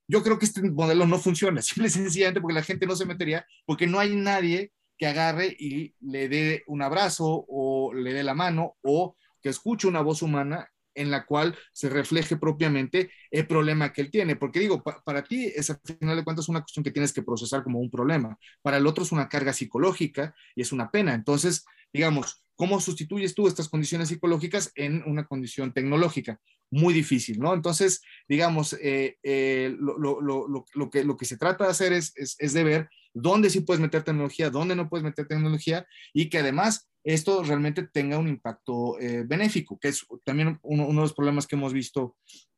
[0.08, 3.06] Yo creo que este modelo no funciona, simple y sencillamente porque la gente no se
[3.06, 8.24] metería, porque no hay nadie que agarre y le dé un abrazo o le dé
[8.24, 13.46] la mano o que escuche una voz humana en la cual se refleje propiamente el
[13.48, 14.36] problema que él tiene.
[14.36, 17.22] Porque digo, pa para ti es al final de cuentas una cuestión que tienes que
[17.22, 18.38] procesar como un problema.
[18.62, 21.14] Para el otro es una carga psicológica y es una pena.
[21.14, 26.40] Entonces, digamos, ¿cómo sustituyes tú estas condiciones psicológicas en una condición tecnológica?
[26.72, 27.54] Muy difícil, ¿no?
[27.54, 31.94] Entonces, digamos, eh, eh, lo, lo, lo, lo, que, lo que se trata de hacer
[31.94, 35.88] es, es, es de ver dónde sí puedes meter tecnología, dónde no puedes meter tecnología
[36.14, 41.02] y que además esto realmente tenga un impacto eh, benéfico, que es también uno, uno,
[41.02, 42.18] de los problemas que hemos visto,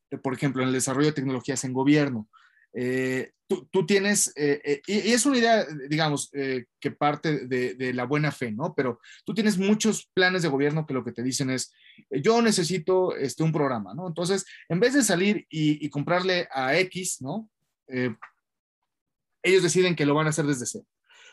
[0.10, 2.30] eh, por ejemplo, en el desarrollo de tecnologías en gobierno.
[2.74, 7.94] Eh, tú, tú, tienes, eh, y, y, es una idea, digamos, que parte de, de,
[7.94, 8.74] la buena fe, ¿no?
[8.74, 11.74] Pero tú tienes muchos planes de gobierno que lo que te dicen es,
[12.10, 14.08] yo necesito este, un programa, ¿no?
[14.08, 17.50] Entonces, en vez de salir y, y comprarle a X, ¿no?
[19.48, 20.86] ellos deciden que lo van a hacer desde cero.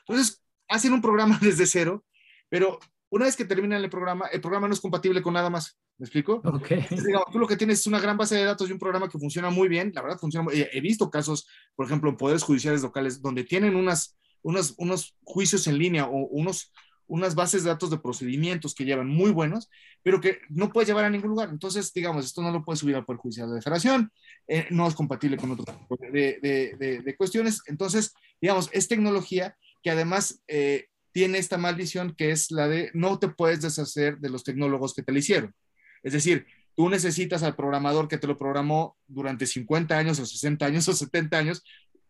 [0.07, 2.05] Entonces, hacen un programa desde cero,
[2.48, 2.79] pero
[3.14, 5.79] una vez que terminan el programa, el programa no es compatible con nada más.
[5.98, 6.42] ¿Me explico?
[6.44, 6.79] Okay.
[6.79, 9.09] Entonces, digamos, tú lo que tienes es una gran base de datos y un programa
[9.09, 9.92] que funciona muy bien.
[9.94, 10.66] La verdad, funciona muy bien.
[10.72, 11.46] He visto casos,
[11.77, 16.27] por ejemplo, en poderes judiciales locales, donde tienen unas, unos, unos juicios en línea o
[16.27, 16.72] unos,
[17.07, 19.70] unas bases de datos de procedimientos que llevan muy buenos,
[20.03, 21.50] pero que no puedes llevar a ningún lugar.
[21.50, 24.11] Entonces, digamos, esto no lo puedes subir al Poder Judicial de Federación,
[24.48, 27.62] eh, no es compatible con otro tipo de, de, de, de, cuestiones.
[27.66, 33.20] Entonces, digamos, es tecnología que además eh, tiene esta maldición que es la de no
[33.20, 35.55] te puedes deshacer de los tecnólogos que te lo hicieron.
[36.03, 40.66] Es decir, tú necesitas al programador que te lo programó durante 50 años o 60
[40.66, 41.62] años o 70 años,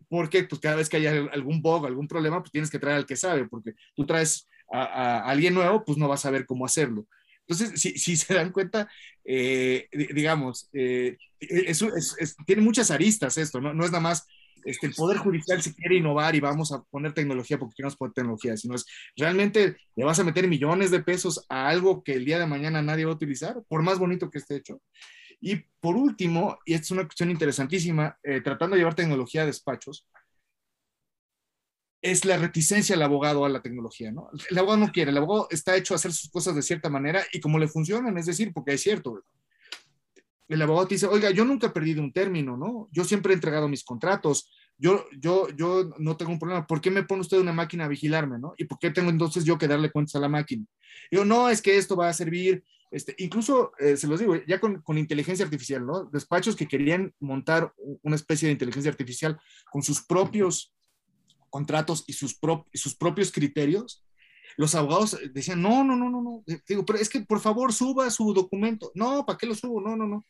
[0.08, 3.04] porque pues cada vez que haya algún bug, algún problema, pues tienes que traer al
[3.04, 7.06] que sabe, porque tú traes a, alguien nuevo, pues no vas a saber cómo hacerlo.
[7.46, 8.88] Entonces, si, si se dan cuenta,
[9.22, 13.74] eh, digamos, eh, es, es, es, tiene muchas aristas esto, ¿no?
[13.74, 14.26] no es nada más
[14.64, 18.14] este, el Poder Judicial se quiere innovar y vamos a poner tecnología porque queremos poner
[18.14, 18.84] tecnología, sino es
[19.16, 22.82] realmente le vas a meter millones de pesos a algo que el día de mañana
[22.82, 24.80] nadie va a utilizar, por más bonito que esté hecho.
[25.40, 29.46] Y por último, y esta es una cuestión interesantísima, eh, tratando de llevar tecnología a
[29.46, 30.06] despachos,
[32.00, 34.28] es la reticencia del abogado a la tecnología, ¿no?
[34.50, 37.24] El abogado no quiere, el abogado está hecho a hacer sus cosas de cierta manera
[37.32, 39.24] y como le funcionan, es decir, porque es cierto,
[40.54, 42.88] el abogado te dice, oiga, yo nunca he perdido un término, ¿no?
[42.92, 46.90] Yo siempre he entregado mis contratos, yo, yo, yo no tengo un problema, ¿por qué
[46.90, 48.54] me pone usted una máquina a vigilarme, ¿no?
[48.56, 50.64] ¿Y por qué tengo entonces yo que darle cuentas a la máquina?
[51.10, 54.60] Yo, no, es que esto va a servir, este, incluso, eh, se los digo, ya
[54.60, 56.04] con, con, inteligencia artificial, ¿no?
[56.04, 59.38] Despachos que querían montar una especie de inteligencia artificial
[59.70, 60.72] con sus propios
[61.50, 64.04] contratos y sus, pro, y sus propios criterios,
[64.56, 68.10] los abogados decían, no, no, no, no, no, digo, pero es que por favor suba
[68.10, 68.92] su documento.
[68.94, 69.80] No, ¿para qué lo subo?
[69.80, 70.24] No, no, no.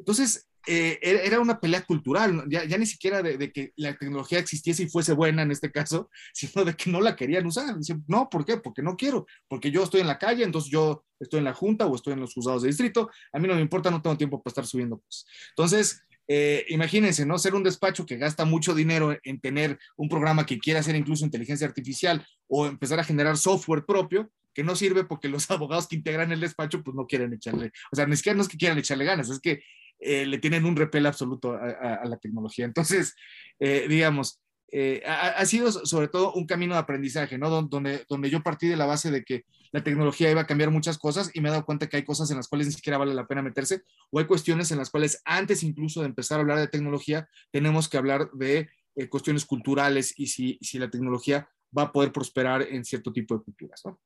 [0.00, 4.88] Entonces, eh, era una pelea cultural, ya, ni siquiera de, que la tecnología existiese y
[4.88, 7.76] fuese buena en este caso, sino de que no la querían usar.
[7.78, 8.58] Dicen, no, ¿por qué?
[8.58, 11.86] Porque no quiero, porque yo estoy en la calle, entonces yo estoy en la junta
[11.86, 14.42] o estoy en los juzgados de distrito, a mí no me importa, no tengo tiempo
[14.42, 15.26] para estar subiendo cosas.
[15.50, 17.38] Entonces, eh, imagínense, ¿no?
[17.38, 21.24] Ser un despacho que gasta mucho dinero en tener un programa que quiera hacer incluso
[21.24, 25.96] inteligencia artificial o empezar a generar software propio, que no sirve porque los abogados que
[25.96, 28.78] integran el despacho pues no quieren echarle, o sea, ni siquiera no es que quieran
[28.78, 29.62] echarle ganas, es que
[30.00, 32.64] eh, le tienen un repel absoluto a, la tecnología.
[32.64, 33.14] Entonces,
[33.58, 34.40] eh, digamos,
[34.72, 37.50] eh, ha, sido sobre todo un camino de aprendizaje, ¿no?
[37.50, 40.96] Donde, donde yo partí de la base de que la tecnología iba a cambiar muchas
[40.96, 43.14] cosas y me he dado cuenta que hay cosas en las cuales ni siquiera vale
[43.14, 46.58] la pena meterse o hay cuestiones en las cuales antes incluso de empezar a hablar
[46.58, 48.68] de tecnología tenemos que hablar de
[49.08, 53.44] cuestiones culturales y si, si la tecnología va a poder prosperar en cierto tipo de
[53.44, 54.00] culturas, ¿no?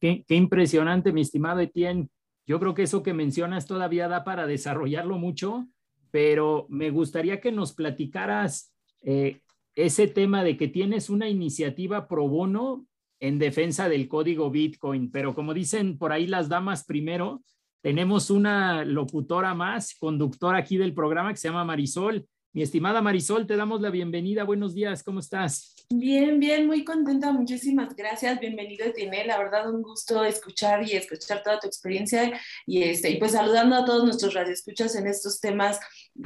[0.00, 2.08] Qué, qué, impresionante, mi estimado Etienne.
[2.46, 5.68] Yo creo que eso que mencionas todavía da para desarrollarlo mucho,
[6.10, 9.40] pero me gustaría que nos platicaras eh,
[9.74, 12.86] ese tema de que tienes una iniciativa pro bono
[13.20, 17.42] en defensa del código Bitcoin, pero como dicen por ahí las damas primero,
[17.80, 22.26] tenemos una locutora más, conductora aquí del programa que se llama Marisol.
[22.52, 24.44] Mi estimada Marisol, te damos la bienvenida.
[24.44, 25.81] Buenos días, ¿cómo estás?
[25.94, 27.32] Bien, bien, muy contenta.
[27.32, 28.40] Muchísimas gracias.
[28.40, 29.26] Bienvenido, Tiene.
[29.26, 32.32] La verdad, un gusto escuchar y escuchar toda tu experiencia
[32.64, 35.78] y, este, y pues saludando a todos nuestros radioescuchas en estos temas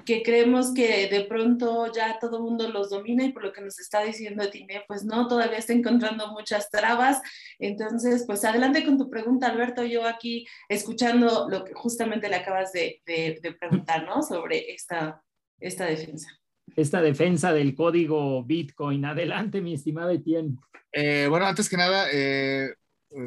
[0.04, 3.60] que creemos que de pronto ya todo el mundo los domina y por lo que
[3.60, 7.20] nos está diciendo Tiene, pues no, todavía está encontrando muchas trabas.
[7.58, 9.82] Entonces, pues adelante con tu pregunta, Alberto.
[9.84, 14.22] Yo aquí escuchando lo que justamente le acabas de, de, de preguntar, ¿no?
[14.22, 15.22] Sobre esta
[15.58, 16.28] esta defensa.
[16.74, 19.04] Esta defensa del código Bitcoin.
[19.04, 20.56] Adelante, mi estimado Etienne.
[20.92, 22.74] Eh, bueno, antes que nada, eh,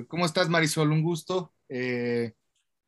[0.08, 0.92] ¿cómo estás, Marisol?
[0.92, 1.54] Un gusto.
[1.70, 2.34] Eh,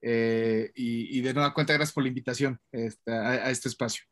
[0.01, 4.03] y, de nueva cuenta, gracias por la invitación este, a, este espacio.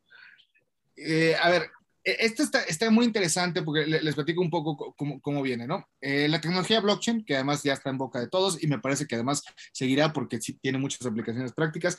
[1.41, 1.63] a ver,
[2.03, 5.87] esto está, muy interesante porque les platico un poco cómo, viene, ¿no?
[6.01, 9.15] la tecnología blockchain, que además ya está en boca de todos y me parece que
[9.15, 11.97] además seguirá porque tiene muchas aplicaciones prácticas,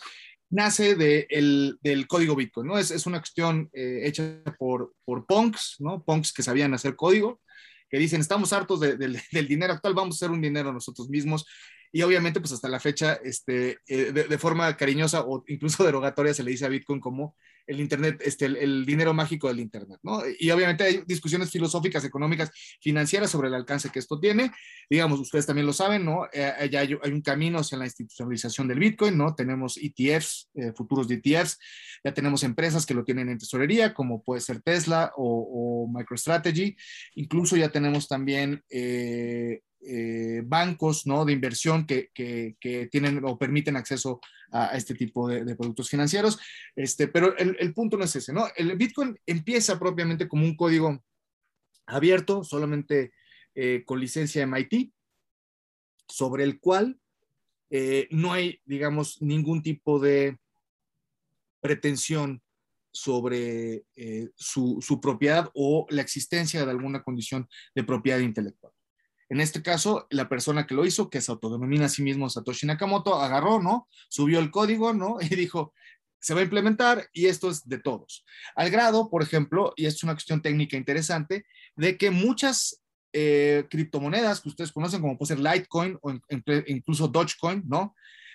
[0.50, 2.78] nace del código Bitcoin, ¿no?
[2.78, 6.02] Es, una cuestión eh, hecha por, por punks, ¿no?
[6.04, 7.40] Punks que sabían hacer código,
[7.88, 11.46] que dicen, estamos hartos del dinero actual, vamos a hacer un dinero nosotros mismos.
[11.92, 16.42] Y obviamente, pues hasta la fecha, este, eh, de, forma cariñosa o incluso derogatoria, se
[16.42, 17.34] le dice a Bitcoin como
[17.66, 20.22] el Internet, este, el, dinero mágico del Internet, ¿no?
[20.38, 22.50] Y obviamente hay discusiones filosóficas, económicas,
[22.80, 24.50] financieras sobre el alcance que esto tiene.
[24.88, 26.26] Digamos, ustedes también lo saben, ¿no?
[26.32, 29.34] Eh, ya hay, un camino hacia la institucionalización del Bitcoin, ¿no?
[29.34, 31.58] Tenemos ETFs, eh, futuros ETFs,
[32.04, 36.76] ya tenemos empresas que lo tienen en tesorería, como puede ser Tesla o, MicroStrategy.
[37.14, 41.24] Incluso ya tenemos también eh, eh, bancos ¿no?
[41.24, 42.10] de inversión que,
[42.90, 44.20] tienen o permiten acceso
[44.52, 46.38] a, este tipo de, productos financieros.
[46.76, 48.46] Este, pero el, punto no es ese, ¿no?
[48.56, 51.02] El Bitcoin empieza propiamente como un código
[51.86, 53.12] abierto, solamente
[53.54, 54.92] eh, con licencia MIT,
[56.06, 57.00] sobre el cual
[57.70, 60.36] eh, no hay, digamos, ningún tipo de
[61.60, 62.42] pretensión
[62.92, 63.84] sobre
[64.34, 68.72] su propiedad o la existencia de alguna condición de propiedad intelectual.
[69.30, 72.66] En este caso, la persona que lo hizo, que se autodenomina a sí mismo Satoshi
[72.66, 73.88] Nakamoto, agarró, ¿no?
[74.08, 75.18] Subió el código, ¿no?
[75.30, 75.72] Y dijo,
[76.20, 78.24] se va a implementar y esto es de todos.
[78.56, 84.40] Al grado, por ejemplo, y es una cuestión técnica interesante, de que muchas eh, criptomonedas
[84.40, 86.12] que ustedes conocen, como puede ser Litecoin o
[86.66, 87.94] incluso Dogecoin, ¿no?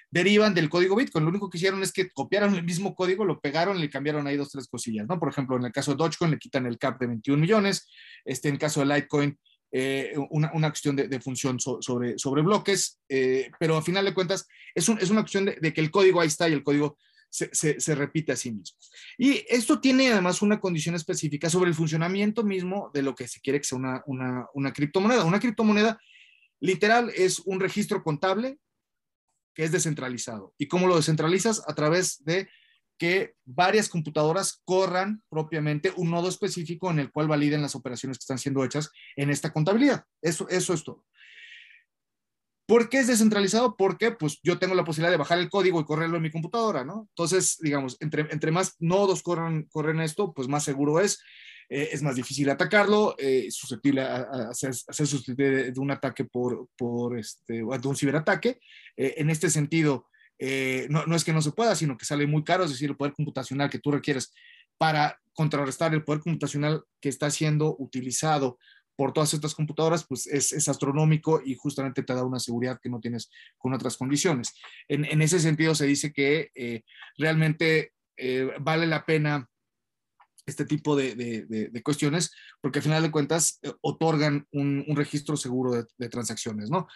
[0.09, 1.25] Derivan del código Bitcoin.
[1.25, 4.37] Lo único que hicieron es que copiaron el mismo código, lo pegaron, le cambiaron ahí
[4.37, 5.19] dos, tres cosillas, ¿no?
[5.19, 7.89] Por ejemplo, en el caso de Dogecoin le quitan el cap de 21 millones,
[8.23, 9.37] este, en el caso de Litecoin
[9.71, 14.47] eh, una, una, cuestión de, función sobre, sobre bloques, eh, pero a final de cuentas
[14.73, 16.97] es, es una cuestión de, que el código ahí está y el código
[17.29, 18.77] se, se, repite a sí mismo.
[19.17, 23.41] Y esto tiene además una condición específica sobre el funcionamiento mismo de lo que se
[23.41, 25.25] quiere que sea una, una, una criptomoneda.
[25.25, 25.99] Una criptomoneda
[26.61, 28.57] literal es un registro contable
[29.53, 30.53] que es descentralizado.
[30.57, 31.63] ¿Y cómo lo descentralizas?
[31.67, 32.47] A través de
[32.97, 38.23] que varias computadoras corran propiamente un nodo específico en el cual validen las operaciones que
[38.23, 40.05] están siendo hechas en esta contabilidad.
[40.21, 41.03] Eso, eso es todo.
[42.67, 43.75] ¿Por qué es descentralizado?
[43.77, 46.83] Porque pues yo tengo la posibilidad de bajar el código y correrlo en mi computadora,
[46.83, 47.07] ¿no?
[47.09, 51.21] Entonces, digamos, entre, entre más nodos corran, corren esto, pues más seguro es.
[51.69, 57.17] Eh, es más difícil atacarlo, eh, susceptible a, ser, susceptible de, un ataque por, por
[57.17, 58.59] este, de un ciberataque.
[58.95, 60.07] Eh, en este sentido,
[60.39, 62.89] eh, no, no, es que no se pueda, sino que sale muy caro, es decir,
[62.89, 64.33] el poder computacional que tú requieres
[64.77, 68.57] para contrarrestar el poder computacional que está siendo utilizado
[68.95, 72.89] por todas estas computadoras, pues es, es astronómico y justamente te da una seguridad que
[72.89, 74.53] no tienes con otras condiciones.
[74.87, 76.83] En, en ese sentido, se dice que eh,
[77.17, 79.49] realmente eh, vale la pena
[80.45, 85.35] este tipo de, de, de, cuestiones, porque al final de cuentas otorgan un, un registro
[85.37, 86.87] seguro de, transacciones, ¿no?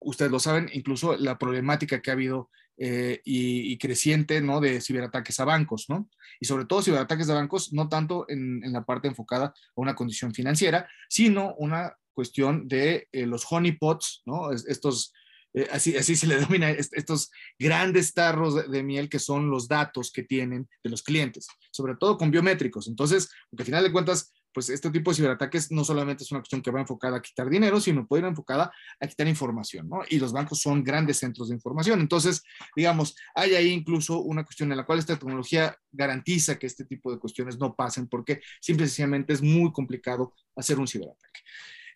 [0.00, 2.50] Ustedes lo saben, incluso la problemática que ha habido
[2.82, 4.58] eh, y, creciente, ¿no?
[4.58, 6.08] De ciberataques a bancos, ¿no?
[6.40, 10.32] Y sobre todo ciberataques a bancos, no tanto en, la parte enfocada a una condición
[10.32, 14.50] financiera, sino una cuestión de eh, los honeypots, ¿no?
[14.52, 15.12] Estos,
[15.52, 20.10] eh, así, así se le denomina, estos grandes tarros de, miel que son los datos
[20.10, 22.88] que tienen de los clientes, sobre todo con biométricos.
[22.88, 26.40] Entonces, porque al final de cuentas, pues este tipo de ciberataques no solamente es una
[26.40, 30.00] cuestión que va enfocada a quitar dinero, sino puede ir enfocada a quitar información, ¿no?
[30.08, 32.00] Y los bancos son grandes centros de información.
[32.00, 32.42] Entonces,
[32.74, 37.12] digamos, hay ahí incluso una cuestión en la cual esta tecnología garantiza que este tipo
[37.12, 41.40] de cuestiones no pasen porque simple y sencillamente es muy complicado hacer un ciberataque.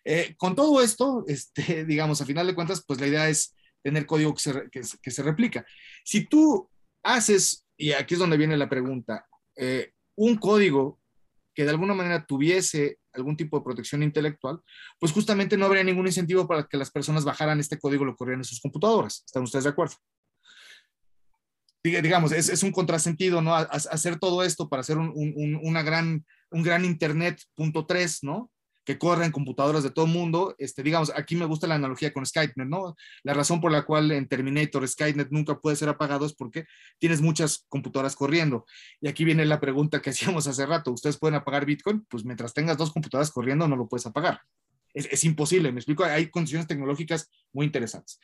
[0.05, 4.05] Eh, con todo esto, este, digamos, a final de cuentas, pues la idea es tener
[4.05, 5.65] código que se, que, se replica.
[6.03, 6.69] Si tú
[7.03, 10.99] haces, y aquí es donde viene la pregunta, eh, un código
[11.55, 14.59] que de alguna manera tuviese algún tipo de protección intelectual,
[14.99, 18.15] pues justamente no habría ningún incentivo para que las personas bajaran este código y lo
[18.15, 19.23] corrieran en sus computadoras.
[19.25, 19.95] ¿Están ustedes de acuerdo?
[21.81, 23.55] Digamos, es, es un contrasentido, ¿no?
[23.55, 27.41] Hacer todo esto para hacer un, un, una gran, un gran Internet
[28.21, 28.51] ¿no?
[28.85, 30.55] Que corren computadoras de todo el mundo.
[30.59, 32.95] Este, digamos, aquí me gusta la analogía con Skynet, ¿no?
[33.23, 36.65] La razón por la cual en Terminator Skynet nunca puede ser apagado es porque
[36.99, 38.65] tienes muchas computadoras corriendo.
[39.01, 40.91] Y aquí viene la pregunta que hacíamos hace rato.
[40.91, 42.05] ¿Ustedes pueden apagar Bitcoin?
[42.07, 44.41] Pues mientras tengas dos computadoras corriendo no lo puedes apagar.
[44.93, 46.05] Es, imposible, me explico.
[46.05, 48.17] Hay condiciones tecnológicas muy interesantes.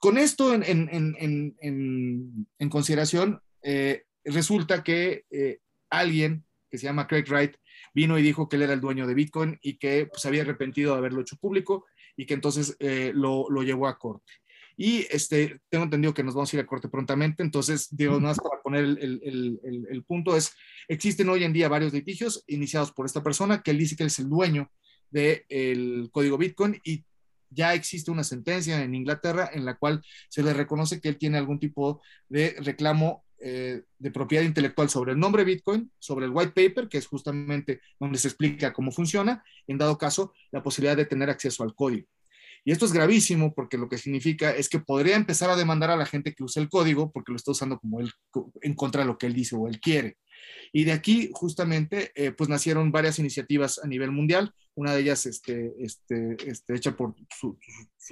[0.00, 7.06] Con esto en, en, en, en consideración, eh, resulta que eh, alguien que se llama
[7.06, 7.54] Craig Wright
[7.92, 10.92] vino y dijo que él era el dueño de Bitcoin y que pues, había arrepentido
[10.92, 11.84] de haberlo hecho público
[12.16, 14.32] y que entonces eh, lo, lo, llevó a corte.
[14.74, 18.38] Y este, tengo entendido que nos vamos a ir a corte prontamente, entonces, digo, más
[18.38, 20.54] para poner el, el, el, punto es,
[20.88, 24.06] existen hoy en día varios litigios iniciados por esta persona que él dice que él
[24.06, 24.72] es el dueño
[25.10, 27.04] del código Bitcoin y
[27.50, 31.36] ya existe una sentencia en Inglaterra en la cual se le reconoce que él tiene
[31.36, 36.52] algún tipo de reclamo eh, de propiedad intelectual sobre el nombre Bitcoin, sobre el white
[36.52, 41.06] paper, que es justamente donde se explica cómo funciona, en dado caso, la posibilidad de
[41.06, 42.06] tener acceso al código.
[42.64, 45.96] Y esto es gravísimo porque lo que significa es que podría empezar a demandar a
[45.96, 48.12] la gente que usa el código porque lo está usando como él,
[48.60, 50.18] en contra de lo que él dice o él quiere.
[50.72, 55.26] Y de aquí justamente eh, pues nacieron varias iniciativas a nivel mundial, una de ellas
[55.26, 57.58] este, este, este hecha por su,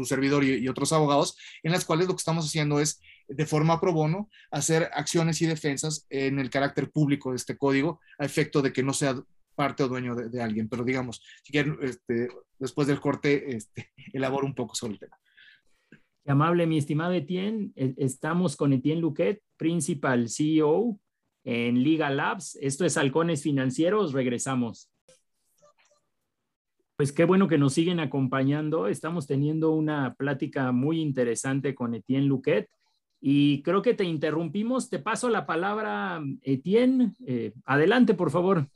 [0.05, 3.81] servidor y, y, otros abogados, en las cuales lo que estamos haciendo es de forma
[3.81, 8.61] pro bono hacer acciones y defensas en el carácter público de este código a efecto
[8.61, 9.23] de que no sea
[9.55, 10.69] parte o dueño de, alguien.
[10.69, 15.17] Pero digamos, si quieren, este, después del corte, este, elaboro un poco sobre el tema.
[16.27, 17.71] Amable, mi estimado Etienne.
[17.77, 20.99] E, estamos con Etienne Luquet, principal CEO
[21.45, 22.57] en Liga Labs.
[22.61, 24.13] Esto es Halcones Financieros.
[24.13, 24.91] Regresamos.
[26.97, 28.87] Pues qué bueno que nos siguen acompañando.
[28.87, 32.69] Estamos teniendo una plática muy interesante con Etienne Luquet.
[33.21, 34.89] Y creo que te interrumpimos.
[34.89, 37.15] Te paso la palabra, Etienne.
[37.27, 38.69] Eh, adelante, por favor.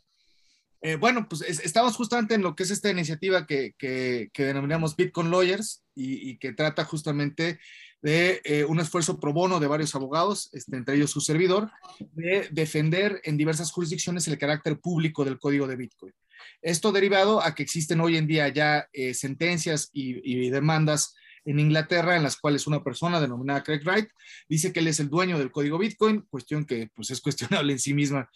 [0.82, 5.30] Eh, bueno, pues estamos justamente en lo que es esta iniciativa que, que, denominamos Bitcoin
[5.30, 7.58] Lawyers y, que trata justamente
[8.02, 11.70] de eh, un esfuerzo pro bono de varios abogados, este, entre ellos su servidor,
[12.12, 16.12] de defender en diversas jurisdicciones el carácter público del código de Bitcoin.
[16.60, 22.22] Esto derivado a que existen hoy en día ya sentencias y demandas en Inglaterra, en
[22.22, 24.08] las cuales una persona denominada Craig Wright
[24.48, 27.78] dice que él es el dueño del código Bitcoin, cuestión que pues es cuestionable en
[27.78, 28.30] sí misma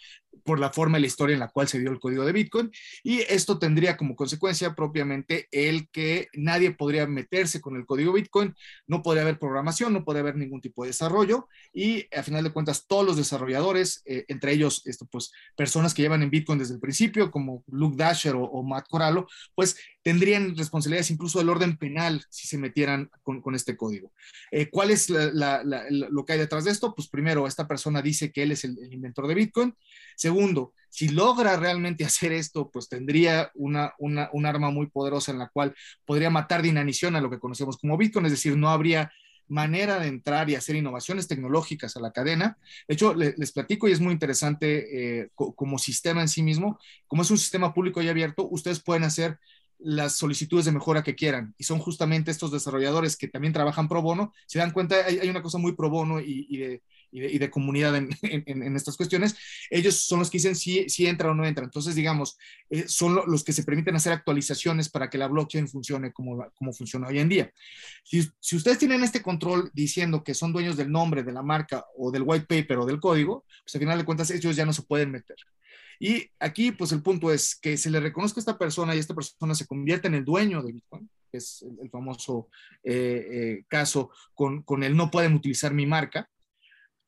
[0.45, 2.71] por la forma y la historia en la cual se dio el código de Bitcoin.
[3.03, 8.55] Y esto tendría como consecuencia propiamente el que nadie podría meterse con el código Bitcoin,
[8.87, 12.53] no podría haber programación, no podría haber ningún tipo de desarrollo y a final de
[12.53, 16.75] cuentas todos los desarrolladores, eh, entre ellos esto, pues personas que llevan en Bitcoin desde
[16.75, 21.77] el principio como Luke Dasher o, o Matt Corallo, pues tendrían responsabilidades incluso del orden
[21.77, 24.13] penal si se metieran con, este código.
[24.51, 26.95] Eh, ¿Cuál es lo que hay detrás de esto?
[26.95, 29.75] Pues primero, esta persona dice que él es el, inventor de Bitcoin.
[30.17, 35.49] Segundo, si logra realmente hacer esto, pues tendría una, un arma muy poderosa en la
[35.49, 39.11] cual podría matar de inanición a lo que conocemos como Bitcoin, es decir, no habría
[39.49, 42.59] manera de entrar y hacer innovaciones tecnológicas a la cadena.
[42.87, 46.79] De hecho, les, platico y es muy interesante eh, como sistema en sí mismo.
[47.07, 49.39] Como es un sistema público y abierto, ustedes pueden hacer
[49.79, 51.55] las solicitudes de mejora que quieran.
[51.57, 54.33] Y son justamente estos desarrolladores que también trabajan pro bono.
[54.47, 58.11] Se dan cuenta, hay, una cosa muy pro bono y, de, y de, comunidad en,
[58.23, 59.37] en, estas cuestiones.
[59.71, 61.65] Ellos son los que dicen si, si entra o no entra.
[61.65, 62.37] Entonces, digamos,
[62.71, 66.73] eh, son los que se permiten hacer actualizaciones para que la blockchain funcione como, como
[66.73, 67.53] funciona hoy en día.
[68.05, 71.85] Si, si ustedes tienen este control diciendo que son dueños del nombre, de la marca
[71.97, 74.73] o del white paper o del código, pues al final de cuentas ellos ya no
[74.73, 75.37] se pueden meter.
[75.99, 79.15] Y aquí, pues el punto es que se le reconozca a esta persona y esta
[79.15, 82.49] persona se convierta en el dueño de Bitcoin, que es el, famoso
[83.69, 86.29] caso con, con el no pueden utilizar mi marca.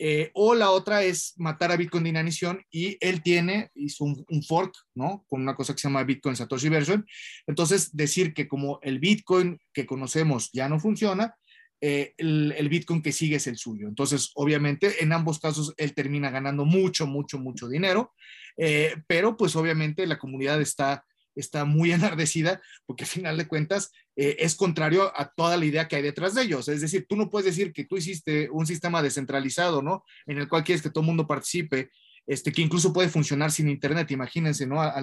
[0.02, 4.42] Eh, o la otra es matar a Bitcoin de inanición y él tiene, hizo un,
[4.48, 5.26] fork, ¿no?
[5.28, 7.06] Con una cosa que se llama Bitcoin Satoshi Version.
[7.46, 11.34] Entonces, decir que como el Bitcoin que conocemos ya no funciona,
[11.80, 13.88] eh, el, Bitcoin que sigue es el suyo.
[13.88, 18.12] Entonces, obviamente, en ambos casos, él termina ganando mucho, mucho, mucho dinero,
[18.56, 21.04] eh, pero pues obviamente la comunidad está
[21.34, 25.88] está muy enardecida porque al final de cuentas eh, es contrario a toda la idea
[25.88, 26.68] que hay detrás de ellos.
[26.68, 30.04] Es decir, tú no puedes decir que tú hiciste un sistema descentralizado, ¿no?
[30.26, 31.90] En el cual quieres que todo el mundo participe,
[32.26, 34.80] este, que incluso puede funcionar sin Internet, imagínense, ¿no?
[34.80, 35.00] A,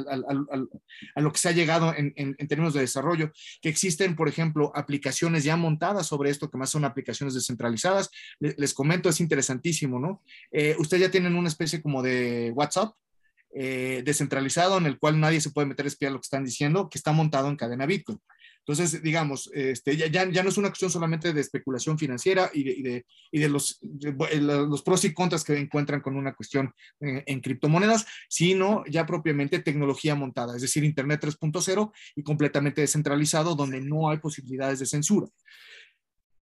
[1.15, 5.55] lo que se ha llegado en, términos de desarrollo, que existen, por ejemplo, aplicaciones ya
[5.55, 8.09] montadas sobre esto, que más son aplicaciones descentralizadas.
[8.39, 10.24] Les, comento, es interesantísimo, ¿no?
[10.51, 12.93] Eh, ustedes ya tienen una especie como de WhatsApp,
[13.53, 16.89] eh, descentralizado en el cual nadie se puede meter a espiar lo que están diciendo,
[16.89, 18.20] que está montado en cadena Bitcoin.
[18.68, 23.80] Entonces, digamos, este, ya, no es una cuestión solamente de especulación financiera y de, los,
[23.82, 29.59] los pros y contras que encuentran con una cuestión eh, en criptomonedas, sino ya propiamente
[29.59, 35.28] tecnología montada, es decir, Internet 3.0 y completamente descentralizado, donde no hay posibilidades de censura.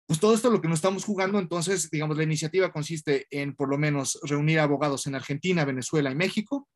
[0.06, 3.68] Pues todo esto lo que nos estamos jugando, entonces, digamos, la iniciativa consiste en por
[3.68, 6.70] lo menos reunir abogados en Argentina, Venezuela y México,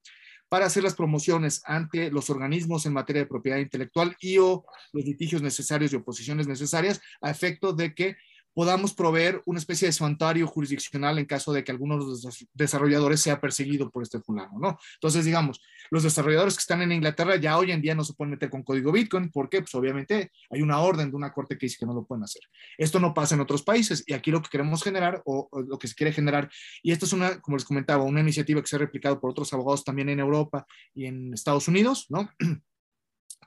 [0.49, 5.05] para hacer las promociones ante los organismos en materia de propiedad intelectual y o los
[5.05, 8.17] litigios necesarios y oposiciones necesarias a efecto de que
[8.59, 13.21] podamos proveer una especie de santuario jurisdiccional en caso de que alguno de los desarrolladores
[13.21, 14.77] sea perseguido por este fulano, ¿no?
[14.95, 15.61] Entonces, digamos,
[15.93, 18.65] los desarrolladores que están en Inglaterra ya hoy en día no se pueden meter con
[18.65, 21.95] código Bitcoin, porque pues obviamente hay una orden de una corte que dice que no
[21.95, 22.43] lo pueden hacer.
[22.77, 25.79] Esto no pasa en otros países y aquí lo que queremos generar o, o lo
[25.79, 26.51] que se quiere generar,
[26.83, 29.53] y esto es una, como les comentaba, una iniciativa que se ha replicado por otros
[29.53, 32.29] abogados también en Europa y en Estados Unidos, ¿no?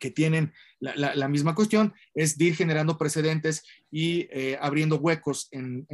[0.02, 5.86] Que tienen la, misma cuestión, es de ir generando precedentes y eh, abriendo huecos en,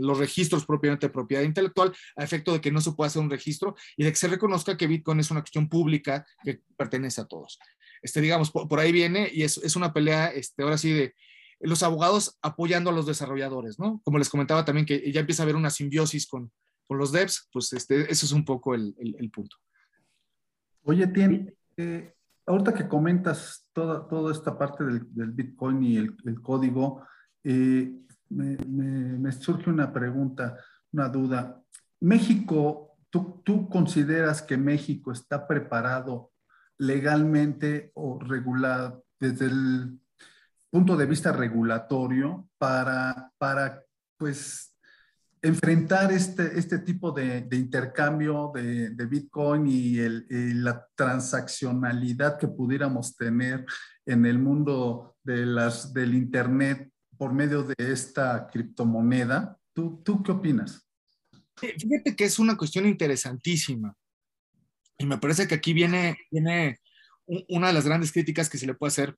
[0.00, 3.28] los registros propiamente de propiedad intelectual a efecto de que no se pueda hacer un
[3.28, 7.26] registro y de que se reconozca que Bitcoin es una cuestión pública que pertenece a
[7.26, 7.58] todos.
[8.00, 11.14] Este, digamos, por, ahí viene y es, una pelea, este, ahora sí, de
[11.58, 14.00] los abogados apoyando a los desarrolladores, ¿no?
[14.04, 16.52] Como les comentaba también que ya empieza a haber una simbiosis con,
[16.88, 18.94] los devs, pues este, eso es un poco el,
[19.32, 19.56] punto.
[20.84, 21.52] Oye, tiene...
[21.76, 22.14] Eh,
[22.48, 27.06] ahorita que comentas toda, toda esta parte del, Bitcoin y el, código,
[27.44, 27.92] eh,
[28.30, 30.56] me, surge una pregunta,
[30.92, 31.62] una duda.
[32.00, 36.32] México, ¿tú, ¿tú consideras que México está preparado
[36.78, 40.00] legalmente o regulado desde el
[40.70, 43.82] punto de vista regulatorio para, para
[44.16, 44.74] pues,
[45.42, 49.96] enfrentar este, este tipo de, intercambio de, Bitcoin y,
[50.54, 53.64] la transaccionalidad que pudiéramos tener
[54.06, 59.58] en el mundo de las, del Internet por medio de esta criptomoneda.
[59.72, 60.88] ¿Tú, ¿Tú qué opinas?
[61.56, 63.94] Fíjate que es una cuestión interesantísima.
[64.96, 66.78] Y me parece que aquí viene, viene
[67.48, 69.16] una de las grandes críticas que se le puede hacer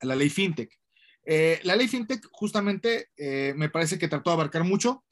[0.00, 0.79] a la ley FinTech.
[1.24, 5.04] Eh, la ley FinTech justamente eh, me parece que trató de abarcar mucho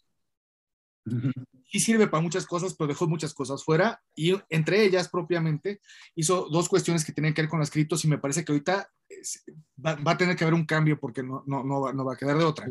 [1.70, 5.80] y sirve para muchas cosas, pero dejó muchas cosas fuera y entre ellas propiamente
[6.14, 8.90] hizo dos cuestiones que tienen que ver con las criptos y me parece que ahorita
[9.84, 12.16] va, a tener que haber un cambio porque no, no, no, va, no va a
[12.16, 12.66] quedar de otra.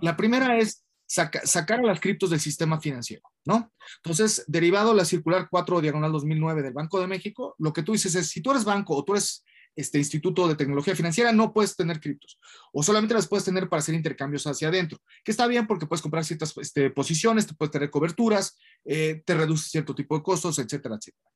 [0.00, 3.72] La, primera es sacar a las criptos del sistema financiero, ¿no?
[3.96, 8.14] Entonces, derivado la circular 4 diagonal 2009 del Banco de México, lo que tú dices
[8.14, 9.44] es, si tú eres banco o tú eres
[9.78, 12.38] este instituto de tecnología financiera, no puedes tener criptos
[12.72, 16.02] o solamente las puedes tener para hacer intercambios hacia adentro, que está bien porque puedes
[16.02, 20.58] comprar ciertas este, posiciones, te puedes tener coberturas, eh, te reduce cierto tipo de costos,
[20.58, 21.30] etcétera, etcétera.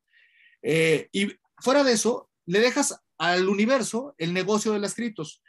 [0.63, 5.41] Eh, y fuera de eso, le dejas al universo el negocio de las criptos,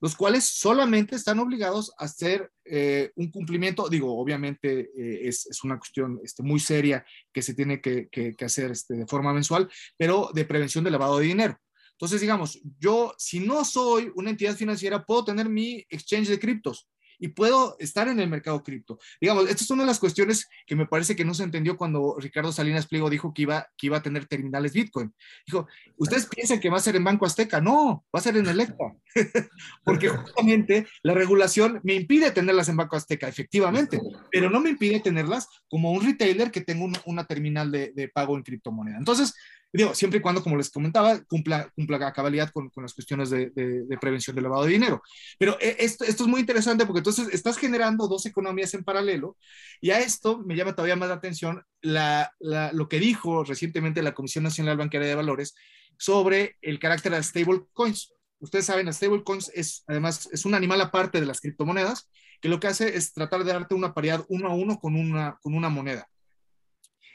[0.00, 4.90] los cuales solamente están obligados a hacer eh, un cumplimiento, digo, obviamente
[5.26, 9.32] es, es, una cuestión este, muy seria que se tiene que hacer este, de forma
[9.32, 11.58] mensual, pero de prevención de lavado de dinero.
[11.98, 16.88] Entonces, digamos, yo si no soy una entidad financiera, puedo tener mi exchange de criptos
[17.18, 18.98] y puedo estar en el mercado cripto.
[19.20, 22.16] Digamos, esta es una de las cuestiones que me parece que no se entendió cuando
[22.18, 25.12] Ricardo Salinas Pliego dijo que iba, que iba a tener terminales Bitcoin.
[25.46, 27.60] Dijo, ¿ustedes piensan que va a ser en Banco Azteca?
[27.60, 28.94] No, va a ser en Electra.
[29.84, 35.00] Porque justamente la regulación me impide tenerlas en Banco Azteca, efectivamente, pero no me impide
[35.00, 38.96] tenerlas como un retailer que tenga una, terminal de, de pago en criptomoneda.
[38.96, 39.34] Entonces,
[39.70, 43.50] Digo, siempre y cuando, como les comentaba, cumpla, cumpla a cabalidad con, las cuestiones de,
[43.50, 45.02] de, prevención del lavado de dinero.
[45.38, 49.36] Pero eh, esto, es muy interesante porque entonces estás generando dos economías en paralelo
[49.82, 54.44] y a esto me llama todavía más la atención lo que dijo recientemente la Comisión
[54.44, 55.54] Nacional Bancaria de Valores
[55.98, 58.14] sobre el carácter de stable coins.
[58.40, 62.08] ustedes saben, stablecoins es además es un animal aparte de las criptomonedas
[62.40, 65.38] que lo que hace es tratar de darte una paridad uno a uno con una,
[65.42, 66.08] con una moneda.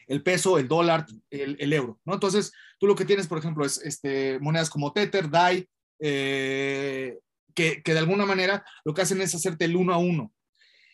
[0.07, 2.13] El peso, el dólar, el, euro, ¿no?
[2.13, 5.67] Entonces, tú lo que tienes, por ejemplo, es este, monedas como Tether, DAI,
[5.99, 7.19] eh,
[7.53, 10.33] que, de alguna manera lo que hacen es hacerte el uno a uno.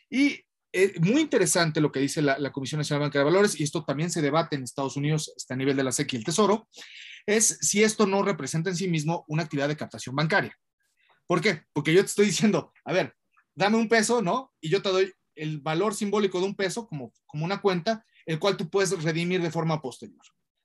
[0.10, 3.84] Y es muy interesante lo que dice la, Comisión Nacional de de Valores, y esto
[3.84, 6.68] también se debate en Estados Unidos está a nivel de la SEC y el Tesoro,
[7.26, 10.56] es si esto no representa en sí mismo una actividad de captación bancaria.
[11.26, 11.64] ¿Por qué?
[11.74, 13.16] Porque yo te estoy diciendo, a ver,
[13.56, 14.54] dame un peso, ¿no?
[14.62, 18.38] Y yo te doy el valor simbólico de un peso como, como una cuenta, el
[18.38, 20.22] cual tú puedes redimir de forma posterior.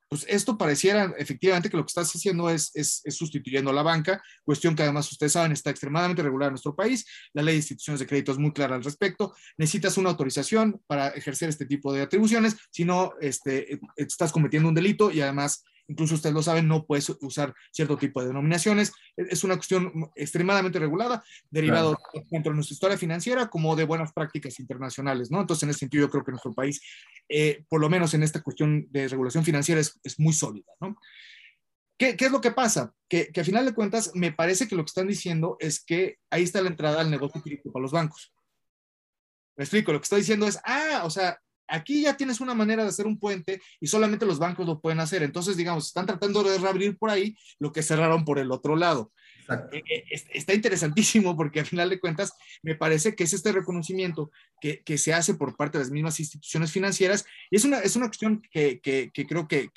[0.07, 4.23] Pues esto pareciera efectivamente que lo que estás haciendo es, es, sustituyendo a la banca,
[4.45, 7.07] cuestión que además ustedes saben está extremadamente regulada en nuestro país.
[7.33, 9.35] La ley de instituciones de crédito es muy clara al respecto.
[9.57, 14.75] Necesitas una autorización para ejercer este tipo de atribuciones, si no, este, estás cometiendo un
[14.75, 18.93] delito y además incluso ustedes lo saben, no puedes usar cierto tipo de denominaciones.
[19.16, 21.99] Es una cuestión extremadamente regulada, derivado
[22.30, 25.41] tanto de nuestra historia financiera como de buenas prácticas internacionales, ¿no?
[25.41, 26.80] Entonces, en ese sentido, yo creo que nuestro país,
[27.28, 30.97] eh, por lo menos en esta cuestión de regulación financiera, es, es muy sólida, ¿no?
[31.97, 32.93] ¿Qué, ¿Qué, es lo que pasa?
[33.09, 36.18] Que, que a final de cuentas, me parece que lo que están diciendo es que
[36.30, 38.32] ahí está la entrada al negocio cripto para los bancos.
[39.57, 41.39] Me explico, lo que está diciendo es, ah, o sea,
[41.69, 45.01] Aquí ya tienes una manera de hacer un puente y solamente los bancos lo pueden
[45.01, 45.23] hacer.
[45.23, 49.12] Entonces, digamos, están tratando de reabrir por ahí lo que cerraron por el otro lado.
[49.73, 54.31] Eh, eh, está interesantísimo porque al final de cuentas me parece que es este reconocimiento
[54.61, 57.95] que, que se hace por parte de las mismas instituciones financieras y es una, es
[57.97, 59.69] una cuestión que, que, que creo que,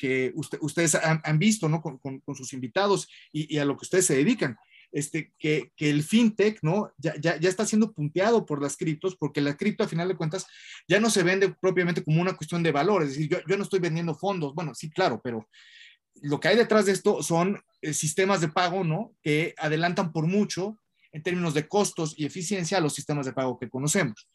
[0.62, 1.82] ustedes han, han, visto ¿no?
[1.82, 4.58] con, con, sus invitados y, y, a lo que ustedes se dedican
[4.92, 6.92] este, que, el fintech, ¿no?
[6.98, 10.46] Ya, ya, está siendo punteado por las criptos, porque la cripto, a final de cuentas,
[10.88, 13.04] ya no se vende propiamente como una cuestión de valor.
[13.04, 15.48] Es decir, yo, yo no estoy vendiendo fondos, bueno, sí, claro, pero
[16.22, 19.14] lo que hay detrás de esto son eh, sistemas de pago, ¿no?
[19.22, 20.80] Que adelantan por mucho
[21.12, 24.28] en términos de costos y eficiencia a los sistemas de pago que conocemos.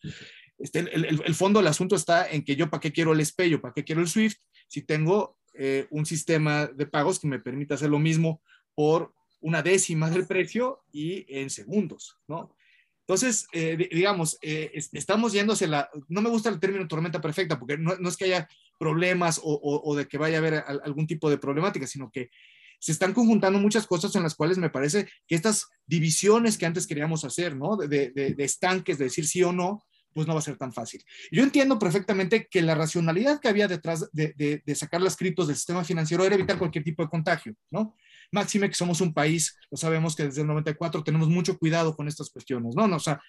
[0.58, 3.24] Este, el, el, el fondo del asunto está en que yo para qué quiero el
[3.24, 4.38] SPEI para qué quiero el SWIFT
[4.68, 8.40] si tengo eh, un sistema de pagos que me permita hacer lo mismo
[8.74, 9.12] por
[9.42, 12.54] una décima del precio y en segundos, ¿no?
[13.00, 17.76] Entonces, eh, digamos, eh, estamos hacia la, no me gusta el término tormenta perfecta, porque
[17.76, 21.28] no, no es que haya problemas o, o, de que vaya a haber algún tipo
[21.28, 22.30] de problemática, sino que
[22.78, 26.86] se están conjuntando muchas cosas en las cuales me parece que estas divisiones que antes
[26.86, 27.76] queríamos hacer, ¿no?
[27.76, 30.72] De, de, de estanques, de decir sí o no, pues no va a ser tan
[30.72, 31.04] fácil.
[31.30, 35.56] Yo entiendo perfectamente que la racionalidad que había detrás de, de, sacar las criptos del
[35.56, 37.96] sistema financiero era evitar cualquier tipo de contagio, ¿no?
[38.30, 42.08] Máxime que somos un país, lo sabemos que desde el 94 tenemos mucho cuidado con
[42.08, 42.88] estas cuestiones, ¿no?
[42.88, 43.20] no o sea,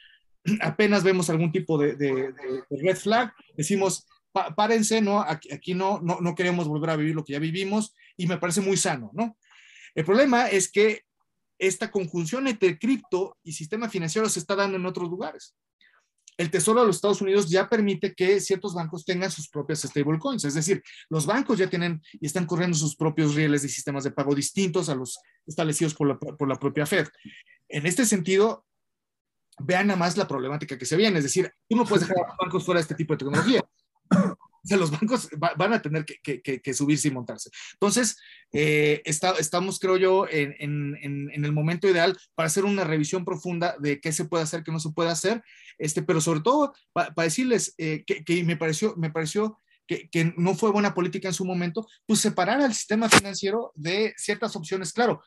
[0.62, 2.34] apenas vemos algún tipo de, de
[2.70, 4.08] red flag, decimos,
[4.56, 5.22] párense, ¿no?
[5.22, 8.38] Aquí, aquí no, no, no queremos volver a vivir lo que ya vivimos y me
[8.38, 9.38] parece muy sano, ¿no?
[9.96, 11.04] El problema es que
[11.60, 15.56] esta conjunción entre cripto y sistema financiero se está dando en otros lugares
[16.38, 20.44] el Tesoro de los Estados Unidos ya permite que ciertos bancos tengan sus propias stablecoins,
[20.46, 24.12] es decir, los bancos ya tienen y están corriendo sus propios rieles de sistemas de
[24.12, 27.08] pago distintos a los establecidos por la, por la propia Fed.
[27.70, 28.66] En este sentido,
[29.60, 32.28] vean nada más la problemática que se viene, es decir, tú no puedes dejar a
[32.28, 33.62] los bancos fuera de este tipo de tecnología.
[34.72, 37.50] O los bancos van a tener que, subirse y montarse.
[37.74, 38.18] Entonces,
[38.52, 44.12] eh, estamos, creo yo, en, el momento ideal para hacer una revisión profunda de qué
[44.12, 45.44] se puede hacer, qué no se puede hacer,
[45.78, 50.56] este, pero sobre todo para decirles eh, que, me pareció, me pareció que, que, no
[50.56, 54.94] fue buena política en su momento, pues separar al sistema financiero de ciertas opciones.
[54.94, 55.22] Claro,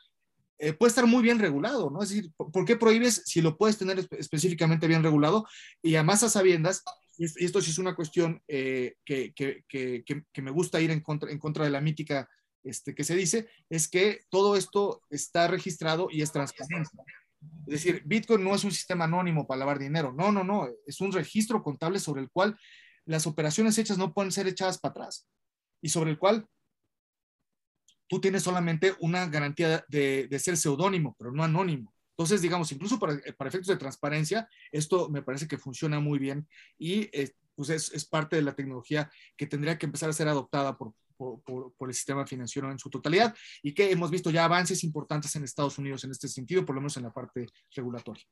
[0.59, 2.01] eh, puede estar muy bien regulado, ¿no?
[2.01, 5.45] Es decir, ¿por qué prohíbes si lo puedes tener específicamente bien regulado?
[5.83, 6.83] Y además a sabiendas
[7.17, 11.01] y esto sí es una cuestión eh, que, que, que, que, me gusta ir en
[11.01, 12.29] contra, en contra de la mítica
[12.63, 16.89] este, que se dice, es que todo esto está registrado y es transparente.
[17.67, 20.99] Es decir, Bitcoin no es un sistema anónimo para lavar dinero, no, no, no, es
[21.01, 22.57] un registro contable sobre el cual
[23.05, 25.27] las operaciones hechas no pueden ser echadas para atrás
[25.81, 26.47] y sobre el cual
[28.07, 31.93] tú tienes solamente una garantía de, de ser seudónimo, pero no anónimo.
[32.17, 36.17] Entonces, digamos, incluso para, eh, para, efectos de transparencia, esto me parece que funciona muy
[36.17, 36.47] bien
[36.79, 40.27] y eh, pues es, es, parte de la tecnología que tendría que empezar a ser
[40.27, 44.45] adoptada por, por, por, el sistema financiero en su totalidad y que hemos visto ya
[44.45, 48.23] avances importantes en Estados Unidos en este sentido, por lo menos en la parte regulatoria.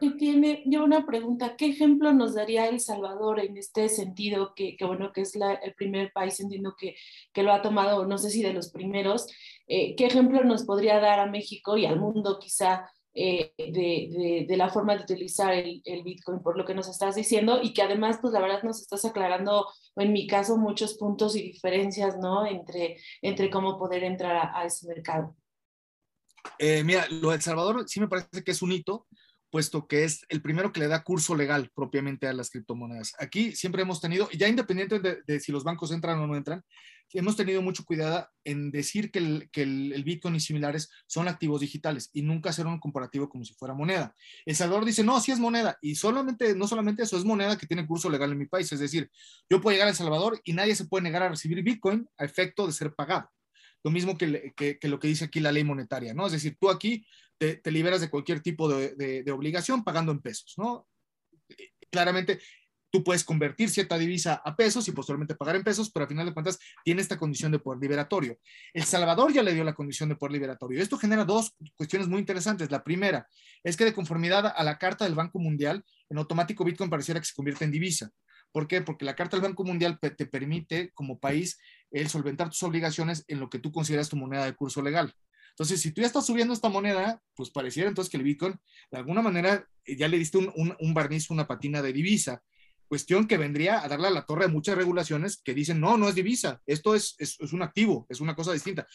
[0.00, 4.54] Y tiene yo una pregunta, ¿qué ejemplo nos daría El Salvador en este sentido?
[4.54, 6.96] Que, que bueno, que es la, el primer país, entiendo que,
[7.32, 9.26] que, lo ha tomado, no sé si de los primeros,
[9.66, 14.46] eh, ¿qué ejemplo nos podría dar a México y al mundo quizá eh, de, de,
[14.48, 17.60] de, la forma de utilizar el, el, Bitcoin, por lo que nos estás diciendo?
[17.62, 21.42] Y que además, pues la verdad nos estás aclarando, en mi caso, muchos puntos y
[21.42, 22.46] diferencias, ¿no?
[22.46, 25.36] Entre, entre cómo poder entrar a, a ese mercado.
[26.58, 29.06] Eh, mira, lo de El Salvador sí me parece que es un hito,
[29.54, 33.12] puesto que es el primero que le da curso legal propiamente a las criptomonedas.
[33.20, 36.64] Aquí siempre hemos tenido, ya independiente de, si los bancos entran o no entran,
[37.12, 41.60] hemos tenido mucho cuidado en decir que, el, que el, Bitcoin y similares son activos
[41.60, 44.12] digitales y nunca hacer un comparativo como si fuera moneda.
[44.44, 47.68] El Salvador dice, no, sí es moneda y solamente, no solamente eso, es moneda que
[47.68, 48.72] tiene curso legal en mi país.
[48.72, 49.08] Es decir,
[49.48, 52.24] yo puedo llegar a El Salvador y nadie se puede negar a recibir Bitcoin a
[52.24, 53.30] efecto de ser pagado.
[53.84, 56.26] Lo mismo que, que, que lo que dice aquí la ley monetaria, ¿no?
[56.26, 57.06] Es decir, tú aquí
[57.38, 60.86] te, liberas de cualquier tipo de, obligación pagando en pesos, ¿no?
[61.90, 62.40] Claramente,
[62.90, 66.26] tú puedes convertir cierta divisa a pesos y posteriormente pagar en pesos, pero al final
[66.26, 68.38] de cuentas tiene esta condición de poder liberatorio.
[68.72, 70.80] El Salvador ya le dio la condición de poder liberatorio.
[70.80, 72.70] Esto genera dos cuestiones muy interesantes.
[72.70, 73.26] La primera
[73.64, 77.26] es que de conformidad a la Carta del Banco Mundial, en automático Bitcoin pareciera que
[77.26, 78.10] se convierte en divisa.
[78.52, 78.80] ¿Por qué?
[78.80, 81.58] Porque la Carta del Banco Mundial te permite como país
[81.90, 85.12] el solventar tus obligaciones en lo que tú consideras tu moneda de curso legal.
[85.54, 88.58] Entonces, si tú ya estás subiendo esta moneda, pues pareciera entonces que el Bitcoin,
[88.90, 92.42] de alguna manera, eh, ya le diste un, barniz, una patina de divisa.
[92.88, 96.08] Cuestión que vendría a darle a la torre a muchas regulaciones que dicen, no, no
[96.08, 97.16] es divisa, esto es,
[97.52, 98.86] un activo, es una cosa distinta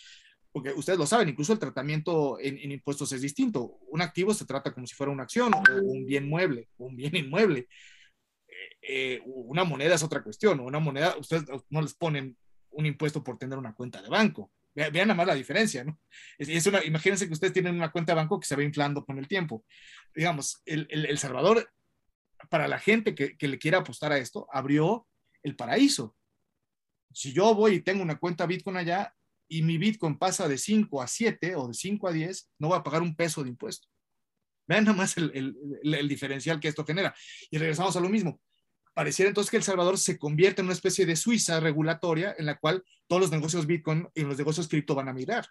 [0.51, 3.77] porque ustedes lo saben, incluso el tratamiento en, impuestos es distinto.
[3.91, 7.15] Un activo se trata como si fuera una acción o un bien mueble, un bien
[7.15, 7.67] inmueble.
[8.47, 10.59] Eh, eh, una moneda es otra cuestión.
[10.59, 12.35] Una moneda, ustedes no les ponen
[12.71, 14.51] un impuesto por tener una cuenta de banco.
[14.91, 15.99] Vean nada más la diferencia, ¿no?
[16.37, 19.17] Es, una, imagínense que ustedes tienen una cuenta de banco que se va inflando con
[19.17, 19.65] el tiempo.
[20.15, 21.69] Digamos, el, el, Salvador,
[22.49, 25.05] para la gente que, que, le quiera apostar a esto, abrió
[25.43, 26.15] el paraíso.
[27.11, 29.13] Si yo voy y tengo una cuenta Bitcoin allá
[29.47, 32.77] y mi Bitcoin pasa de 5 a 7 o de 5 a 10, no voy
[32.77, 33.87] a pagar un peso de impuesto.
[34.67, 37.13] Vean nada más el, el, el diferencial que esto genera.
[37.49, 38.39] Y regresamos a lo mismo
[38.93, 42.57] pareciera entonces que El Salvador se convierte en una especie de Suiza regulatoria en la
[42.57, 45.47] cual todos los negocios Bitcoin y los negocios cripto van a migrar.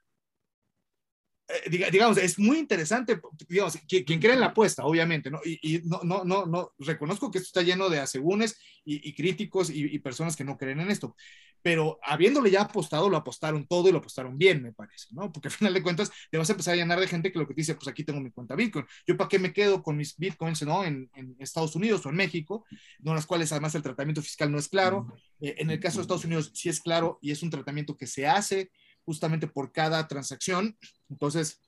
[1.65, 5.41] Eh, digamos, es muy interesante, digamos, quien, cree en la apuesta, obviamente, ¿no?
[5.45, 9.99] Y, no, no, no, no, reconozco que esto está lleno de asegúnes y, críticos y,
[9.99, 11.15] personas que no creen en esto,
[11.61, 15.31] pero habiéndole ya apostado, lo apostaron todo y lo apostaron bien, me parece, ¿no?
[15.33, 17.47] Porque al final de cuentas te vas a empezar a llenar de gente que lo
[17.47, 19.97] que te dice, pues aquí tengo mi cuenta Bitcoin, yo para qué me quedo con
[19.97, 20.85] mis Bitcoins, ¿no?
[20.85, 22.65] En, Estados Unidos o en México,
[23.05, 25.07] en las cuales además el tratamiento fiscal no es claro,
[25.41, 28.07] eh, en el caso de Estados Unidos sí es claro y es un tratamiento que
[28.07, 28.71] se hace
[29.09, 30.77] justamente por cada transacción.
[31.09, 31.63] Entonces,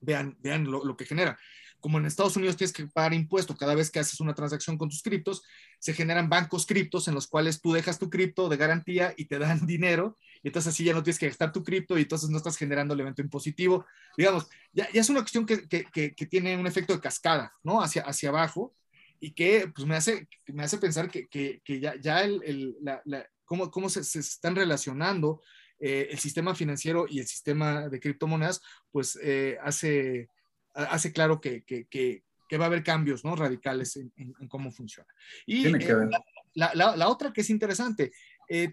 [0.00, 1.38] vean, vean lo, que genera.
[1.78, 4.88] Como en Estados Unidos tienes que pagar impuesto cada vez que haces una transacción con
[4.88, 5.42] tus criptos,
[5.78, 9.38] se generan bancos criptos en los cuales tú dejas tu cripto de garantía y te
[9.38, 12.38] dan dinero, y entonces así ya no tienes que gastar tu cripto y entonces no
[12.38, 13.86] estás generando el evento impositivo.
[14.16, 17.80] Digamos, ya, ya es una cuestión que, que, que, tiene un efecto de cascada, ¿no?
[17.80, 18.74] Hacia, hacia abajo
[19.20, 23.00] y que pues, me, hace, me hace pensar que, que ya, ya el, el la,
[23.04, 25.40] la, cómo, cómo se, se, están relacionando
[25.80, 30.28] eh, el sistema financiero y el sistema de criptomonedas, pues eh, hace,
[30.72, 32.22] hace claro que, que, que,
[32.56, 33.34] va a haber cambios ¿no?
[33.34, 35.12] radicales en, cómo funciona.
[35.44, 36.08] Y eh,
[36.54, 38.12] la, la, la, otra que es interesante,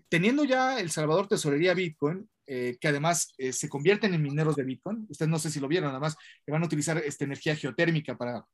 [0.07, 5.31] teniendo ya El Salvador Tesorería Bitcoin, que además se convierten en mineros de Bitcoin, ustedes
[5.31, 8.45] no sé si lo vieron, además que van a utilizar esta energía geotérmica para,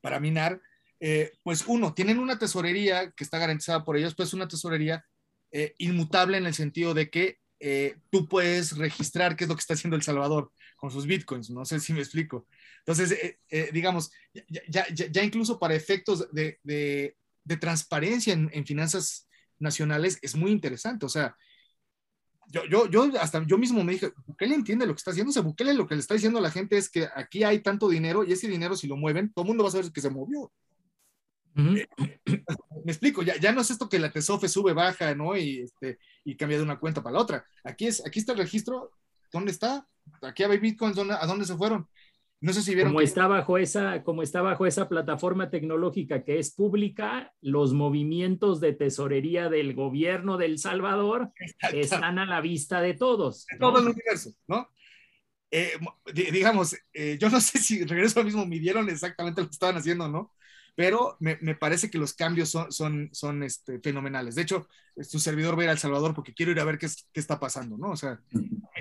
[0.00, 0.62] para minar,
[1.42, 5.04] pues uno, tienen una tesorería que está garantizada por ellos, pues una tesorería
[5.50, 9.60] eh, inmutable en el sentido de que eh, tú puedes registrar qué es lo que
[9.60, 11.50] está haciendo El Salvador con sus bitcoins.
[11.50, 12.46] No sé si me explico.
[12.80, 14.10] Entonces, eh, digamos,
[14.68, 17.16] ya, ya, incluso para efectos de, de,
[17.60, 19.26] transparencia en, en, finanzas
[19.58, 21.06] nacionales es muy interesante.
[21.06, 21.36] O sea,
[22.50, 25.30] yo, yo, yo, hasta yo mismo me dije, Bukele entiende lo que está haciendo.
[25.30, 27.60] O sea, Bukele lo que le está diciendo a la gente es que aquí hay
[27.60, 30.00] tanto dinero y ese dinero si lo mueven, todo el mundo va a saber que
[30.00, 30.50] se movió.
[31.58, 31.86] Eh,
[32.84, 35.36] me explico, ya, ya no es esto que la TESOFE sube, baja, ¿no?
[35.36, 37.44] Y, este, y cambia de una cuenta para la otra.
[37.64, 38.92] Aquí, es, aquí está el registro,
[39.32, 39.86] ¿dónde está?
[40.22, 41.88] Aquí hay bitcoins, ¿a dónde se fueron?
[42.40, 42.92] No sé si vieron.
[42.92, 48.60] Como, está bajo esa, como está bajo esa plataforma tecnológica que es pública, los movimientos
[48.60, 51.32] de tesorería del gobierno de El Salvador
[51.72, 53.46] están a la vista de todos.
[53.46, 54.68] De todo el universo, ¿no?
[55.50, 55.72] Eh,
[56.14, 60.08] digamos, eh, yo no sé si regreso al mismo, midieron exactamente lo que estaban haciendo,
[60.08, 60.32] ¿no?
[60.78, 64.36] Pero me, me, parece que los cambios son, son, son este, fenomenales.
[64.36, 64.68] De hecho,
[65.02, 67.18] su servidor va a ir a El Salvador porque quiero ir a ver qué, qué
[67.18, 67.90] está pasando, ¿no?
[67.90, 68.20] O sea,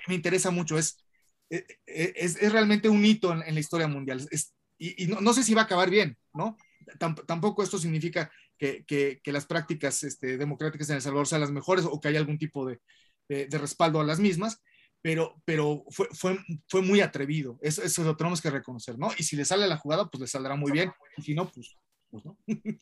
[0.08, 1.04] me interesa mucho, es,
[1.50, 4.28] e, e, es, es realmente un hito en, la historia mundial.
[4.30, 6.56] Es, y, y no, no, sé si va a acabar bien, ¿no?
[7.00, 11.52] tampoco esto significa que, que, que las prácticas este, democráticas en El Salvador sean las
[11.52, 12.80] mejores o que haya algún tipo de,
[13.28, 14.62] de, de respaldo a las mismas,
[15.02, 16.38] pero, pero fue, fue,
[16.68, 17.58] fue muy atrevido.
[17.64, 19.10] Eso, eso, lo tenemos que reconocer, ¿no?
[19.18, 20.92] Y si le sale la jugada, pues le saldrá muy bien.
[21.18, 21.76] Y si no, pues
[22.10, 22.24] pues,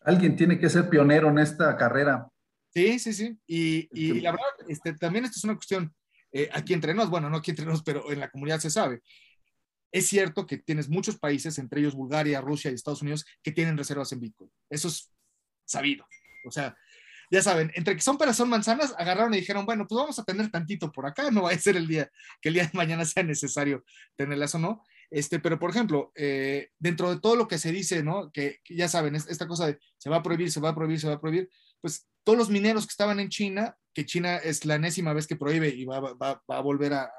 [0.00, 2.28] Alguien tiene que ser pionero en esta carrera.
[2.72, 3.38] Sí, sí, sí.
[3.46, 5.94] Y, la verdad, este, también esto es una cuestión.
[6.32, 9.02] eh, aquí entre nos, bueno, no aquí entre nos, pero en la comunidad se sabe.
[9.92, 13.76] Es cierto que tienes muchos países, entre ellos Bulgaria, Rusia y Estados Unidos, que tienen
[13.76, 14.50] reservas en Bitcoin.
[14.70, 15.12] Eso es
[15.64, 16.06] sabido.
[16.46, 16.76] O sea,
[17.30, 20.24] ya saben, entre que son peras son manzanas, agarraron y dijeron, bueno, pues vamos a
[20.24, 23.04] tener tantito por acá, no va a ser el día que el día de mañana
[23.04, 23.84] sea necesario
[24.16, 24.84] tenerlas o no.
[25.10, 28.30] Este, pero, por ejemplo, eh, dentro de todo lo que se dice, ¿no?
[28.30, 31.08] Que, ya saben, esta cosa de se va a prohibir, se va a prohibir, se
[31.08, 31.50] va a prohibir,
[31.80, 35.36] pues todos los mineros que estaban en China, que China es la enésima vez que
[35.36, 37.10] prohíbe y va, va, va a volver a,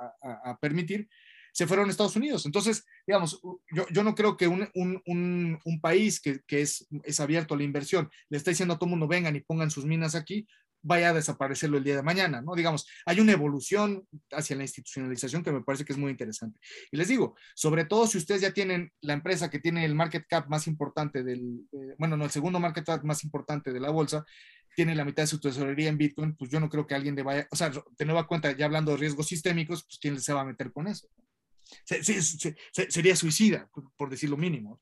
[0.62, 1.10] permitir,
[1.54, 2.46] se fueron a Estados Unidos.
[2.46, 3.42] Entonces, digamos,
[3.76, 7.56] yo, yo no creo que un, un, un, un país que, que es, es, abierto
[7.56, 10.48] a la inversión le está diciendo a todo mundo vengan y pongan sus minas aquí,
[10.82, 12.56] vaya a desaparecerlo el día de mañana, ¿no?
[12.56, 16.60] Digamos, hay una evolución hacia la institucionalización que me parece que es muy interesante.
[16.92, 20.26] Y les digo, sobre todo si ustedes ya tienen la empresa que tiene el market
[20.28, 23.90] cap más importante del, eh, bueno, no, el segundo market cap más importante de la
[23.90, 24.26] bolsa,
[24.76, 27.24] tiene la mitad de su tesorería en Bitcoin, pues yo no creo que alguien le
[27.24, 30.42] vaya, o sea, de nueva cuenta, ya hablando de riesgos sistémicos, pues quién se va
[30.42, 31.08] a meter con eso
[32.90, 34.80] sería suicida, por decir lo mínimo.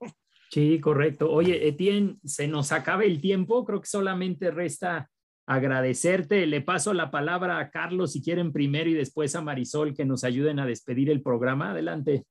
[0.51, 1.31] Sí, correcto.
[1.31, 5.09] Oye, Etienne, se nos acaba el tiempo, creo que solamente resta
[5.49, 6.45] agradecerte.
[6.45, 10.23] Le paso la palabra a Carlos si quieren primero y después a Marisol que nos
[10.23, 11.71] ayuden a despedir el programa.
[11.71, 12.23] Adelante.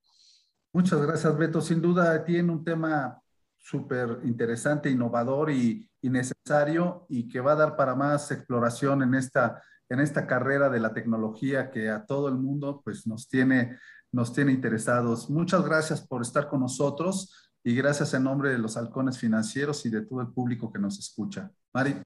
[0.71, 1.59] Muchas gracias, Beto.
[1.59, 3.19] Sin duda tiene un tema
[3.57, 9.13] súper interesante, innovador y, y, necesario y que va a dar para más exploración en
[9.13, 13.77] esta, en esta carrera de la tecnología que a todo el mundo pues nos tiene
[14.11, 15.29] nos tiene interesados.
[15.29, 19.89] Muchas gracias por estar con nosotros y gracias en nombre de los halcones financieros y
[19.89, 21.51] de todo el público que nos escucha.
[21.73, 22.01] Mari.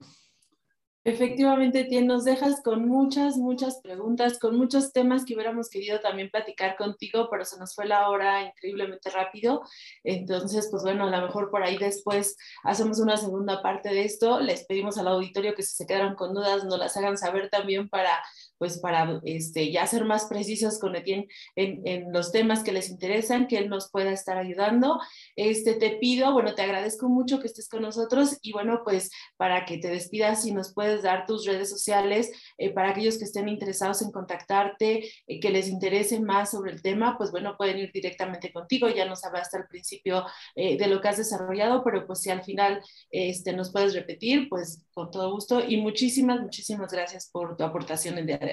[1.06, 6.30] Efectivamente, Tien, nos dejas con muchas, muchas preguntas, con muchos temas que hubiéramos querido también
[6.30, 9.64] platicar contigo, pero se nos fue la hora increíblemente rápido.
[10.06, 14.40] Entonces, pues bueno, a lo mejor por ahí después hacemos una segunda parte de esto.
[14.40, 17.90] Les pedimos al auditorio que si se quedaron con dudas, nos las hagan saber también
[17.90, 18.24] para
[18.64, 22.90] pues para este, ya ser más precisos con Etienne en, en, los temas que les
[22.90, 25.02] interesan, que él nos pueda estar ayudando.
[25.36, 29.66] Este, te pido, bueno, te agradezco mucho que estés con nosotros y bueno, pues para
[29.66, 33.50] que te despidas y nos puedes dar tus redes sociales eh, para aquellos que estén
[33.50, 37.92] interesados en contactarte, eh, que les interese más sobre el tema, pues bueno, pueden ir
[37.92, 42.22] directamente contigo, ya nos hablaste al principio eh, de lo que has desarrollado, pero pues
[42.22, 47.30] si al final este, nos puedes repetir, pues con todo gusto y muchísimas, muchísimas gracias
[47.30, 48.53] por tu aportación el día de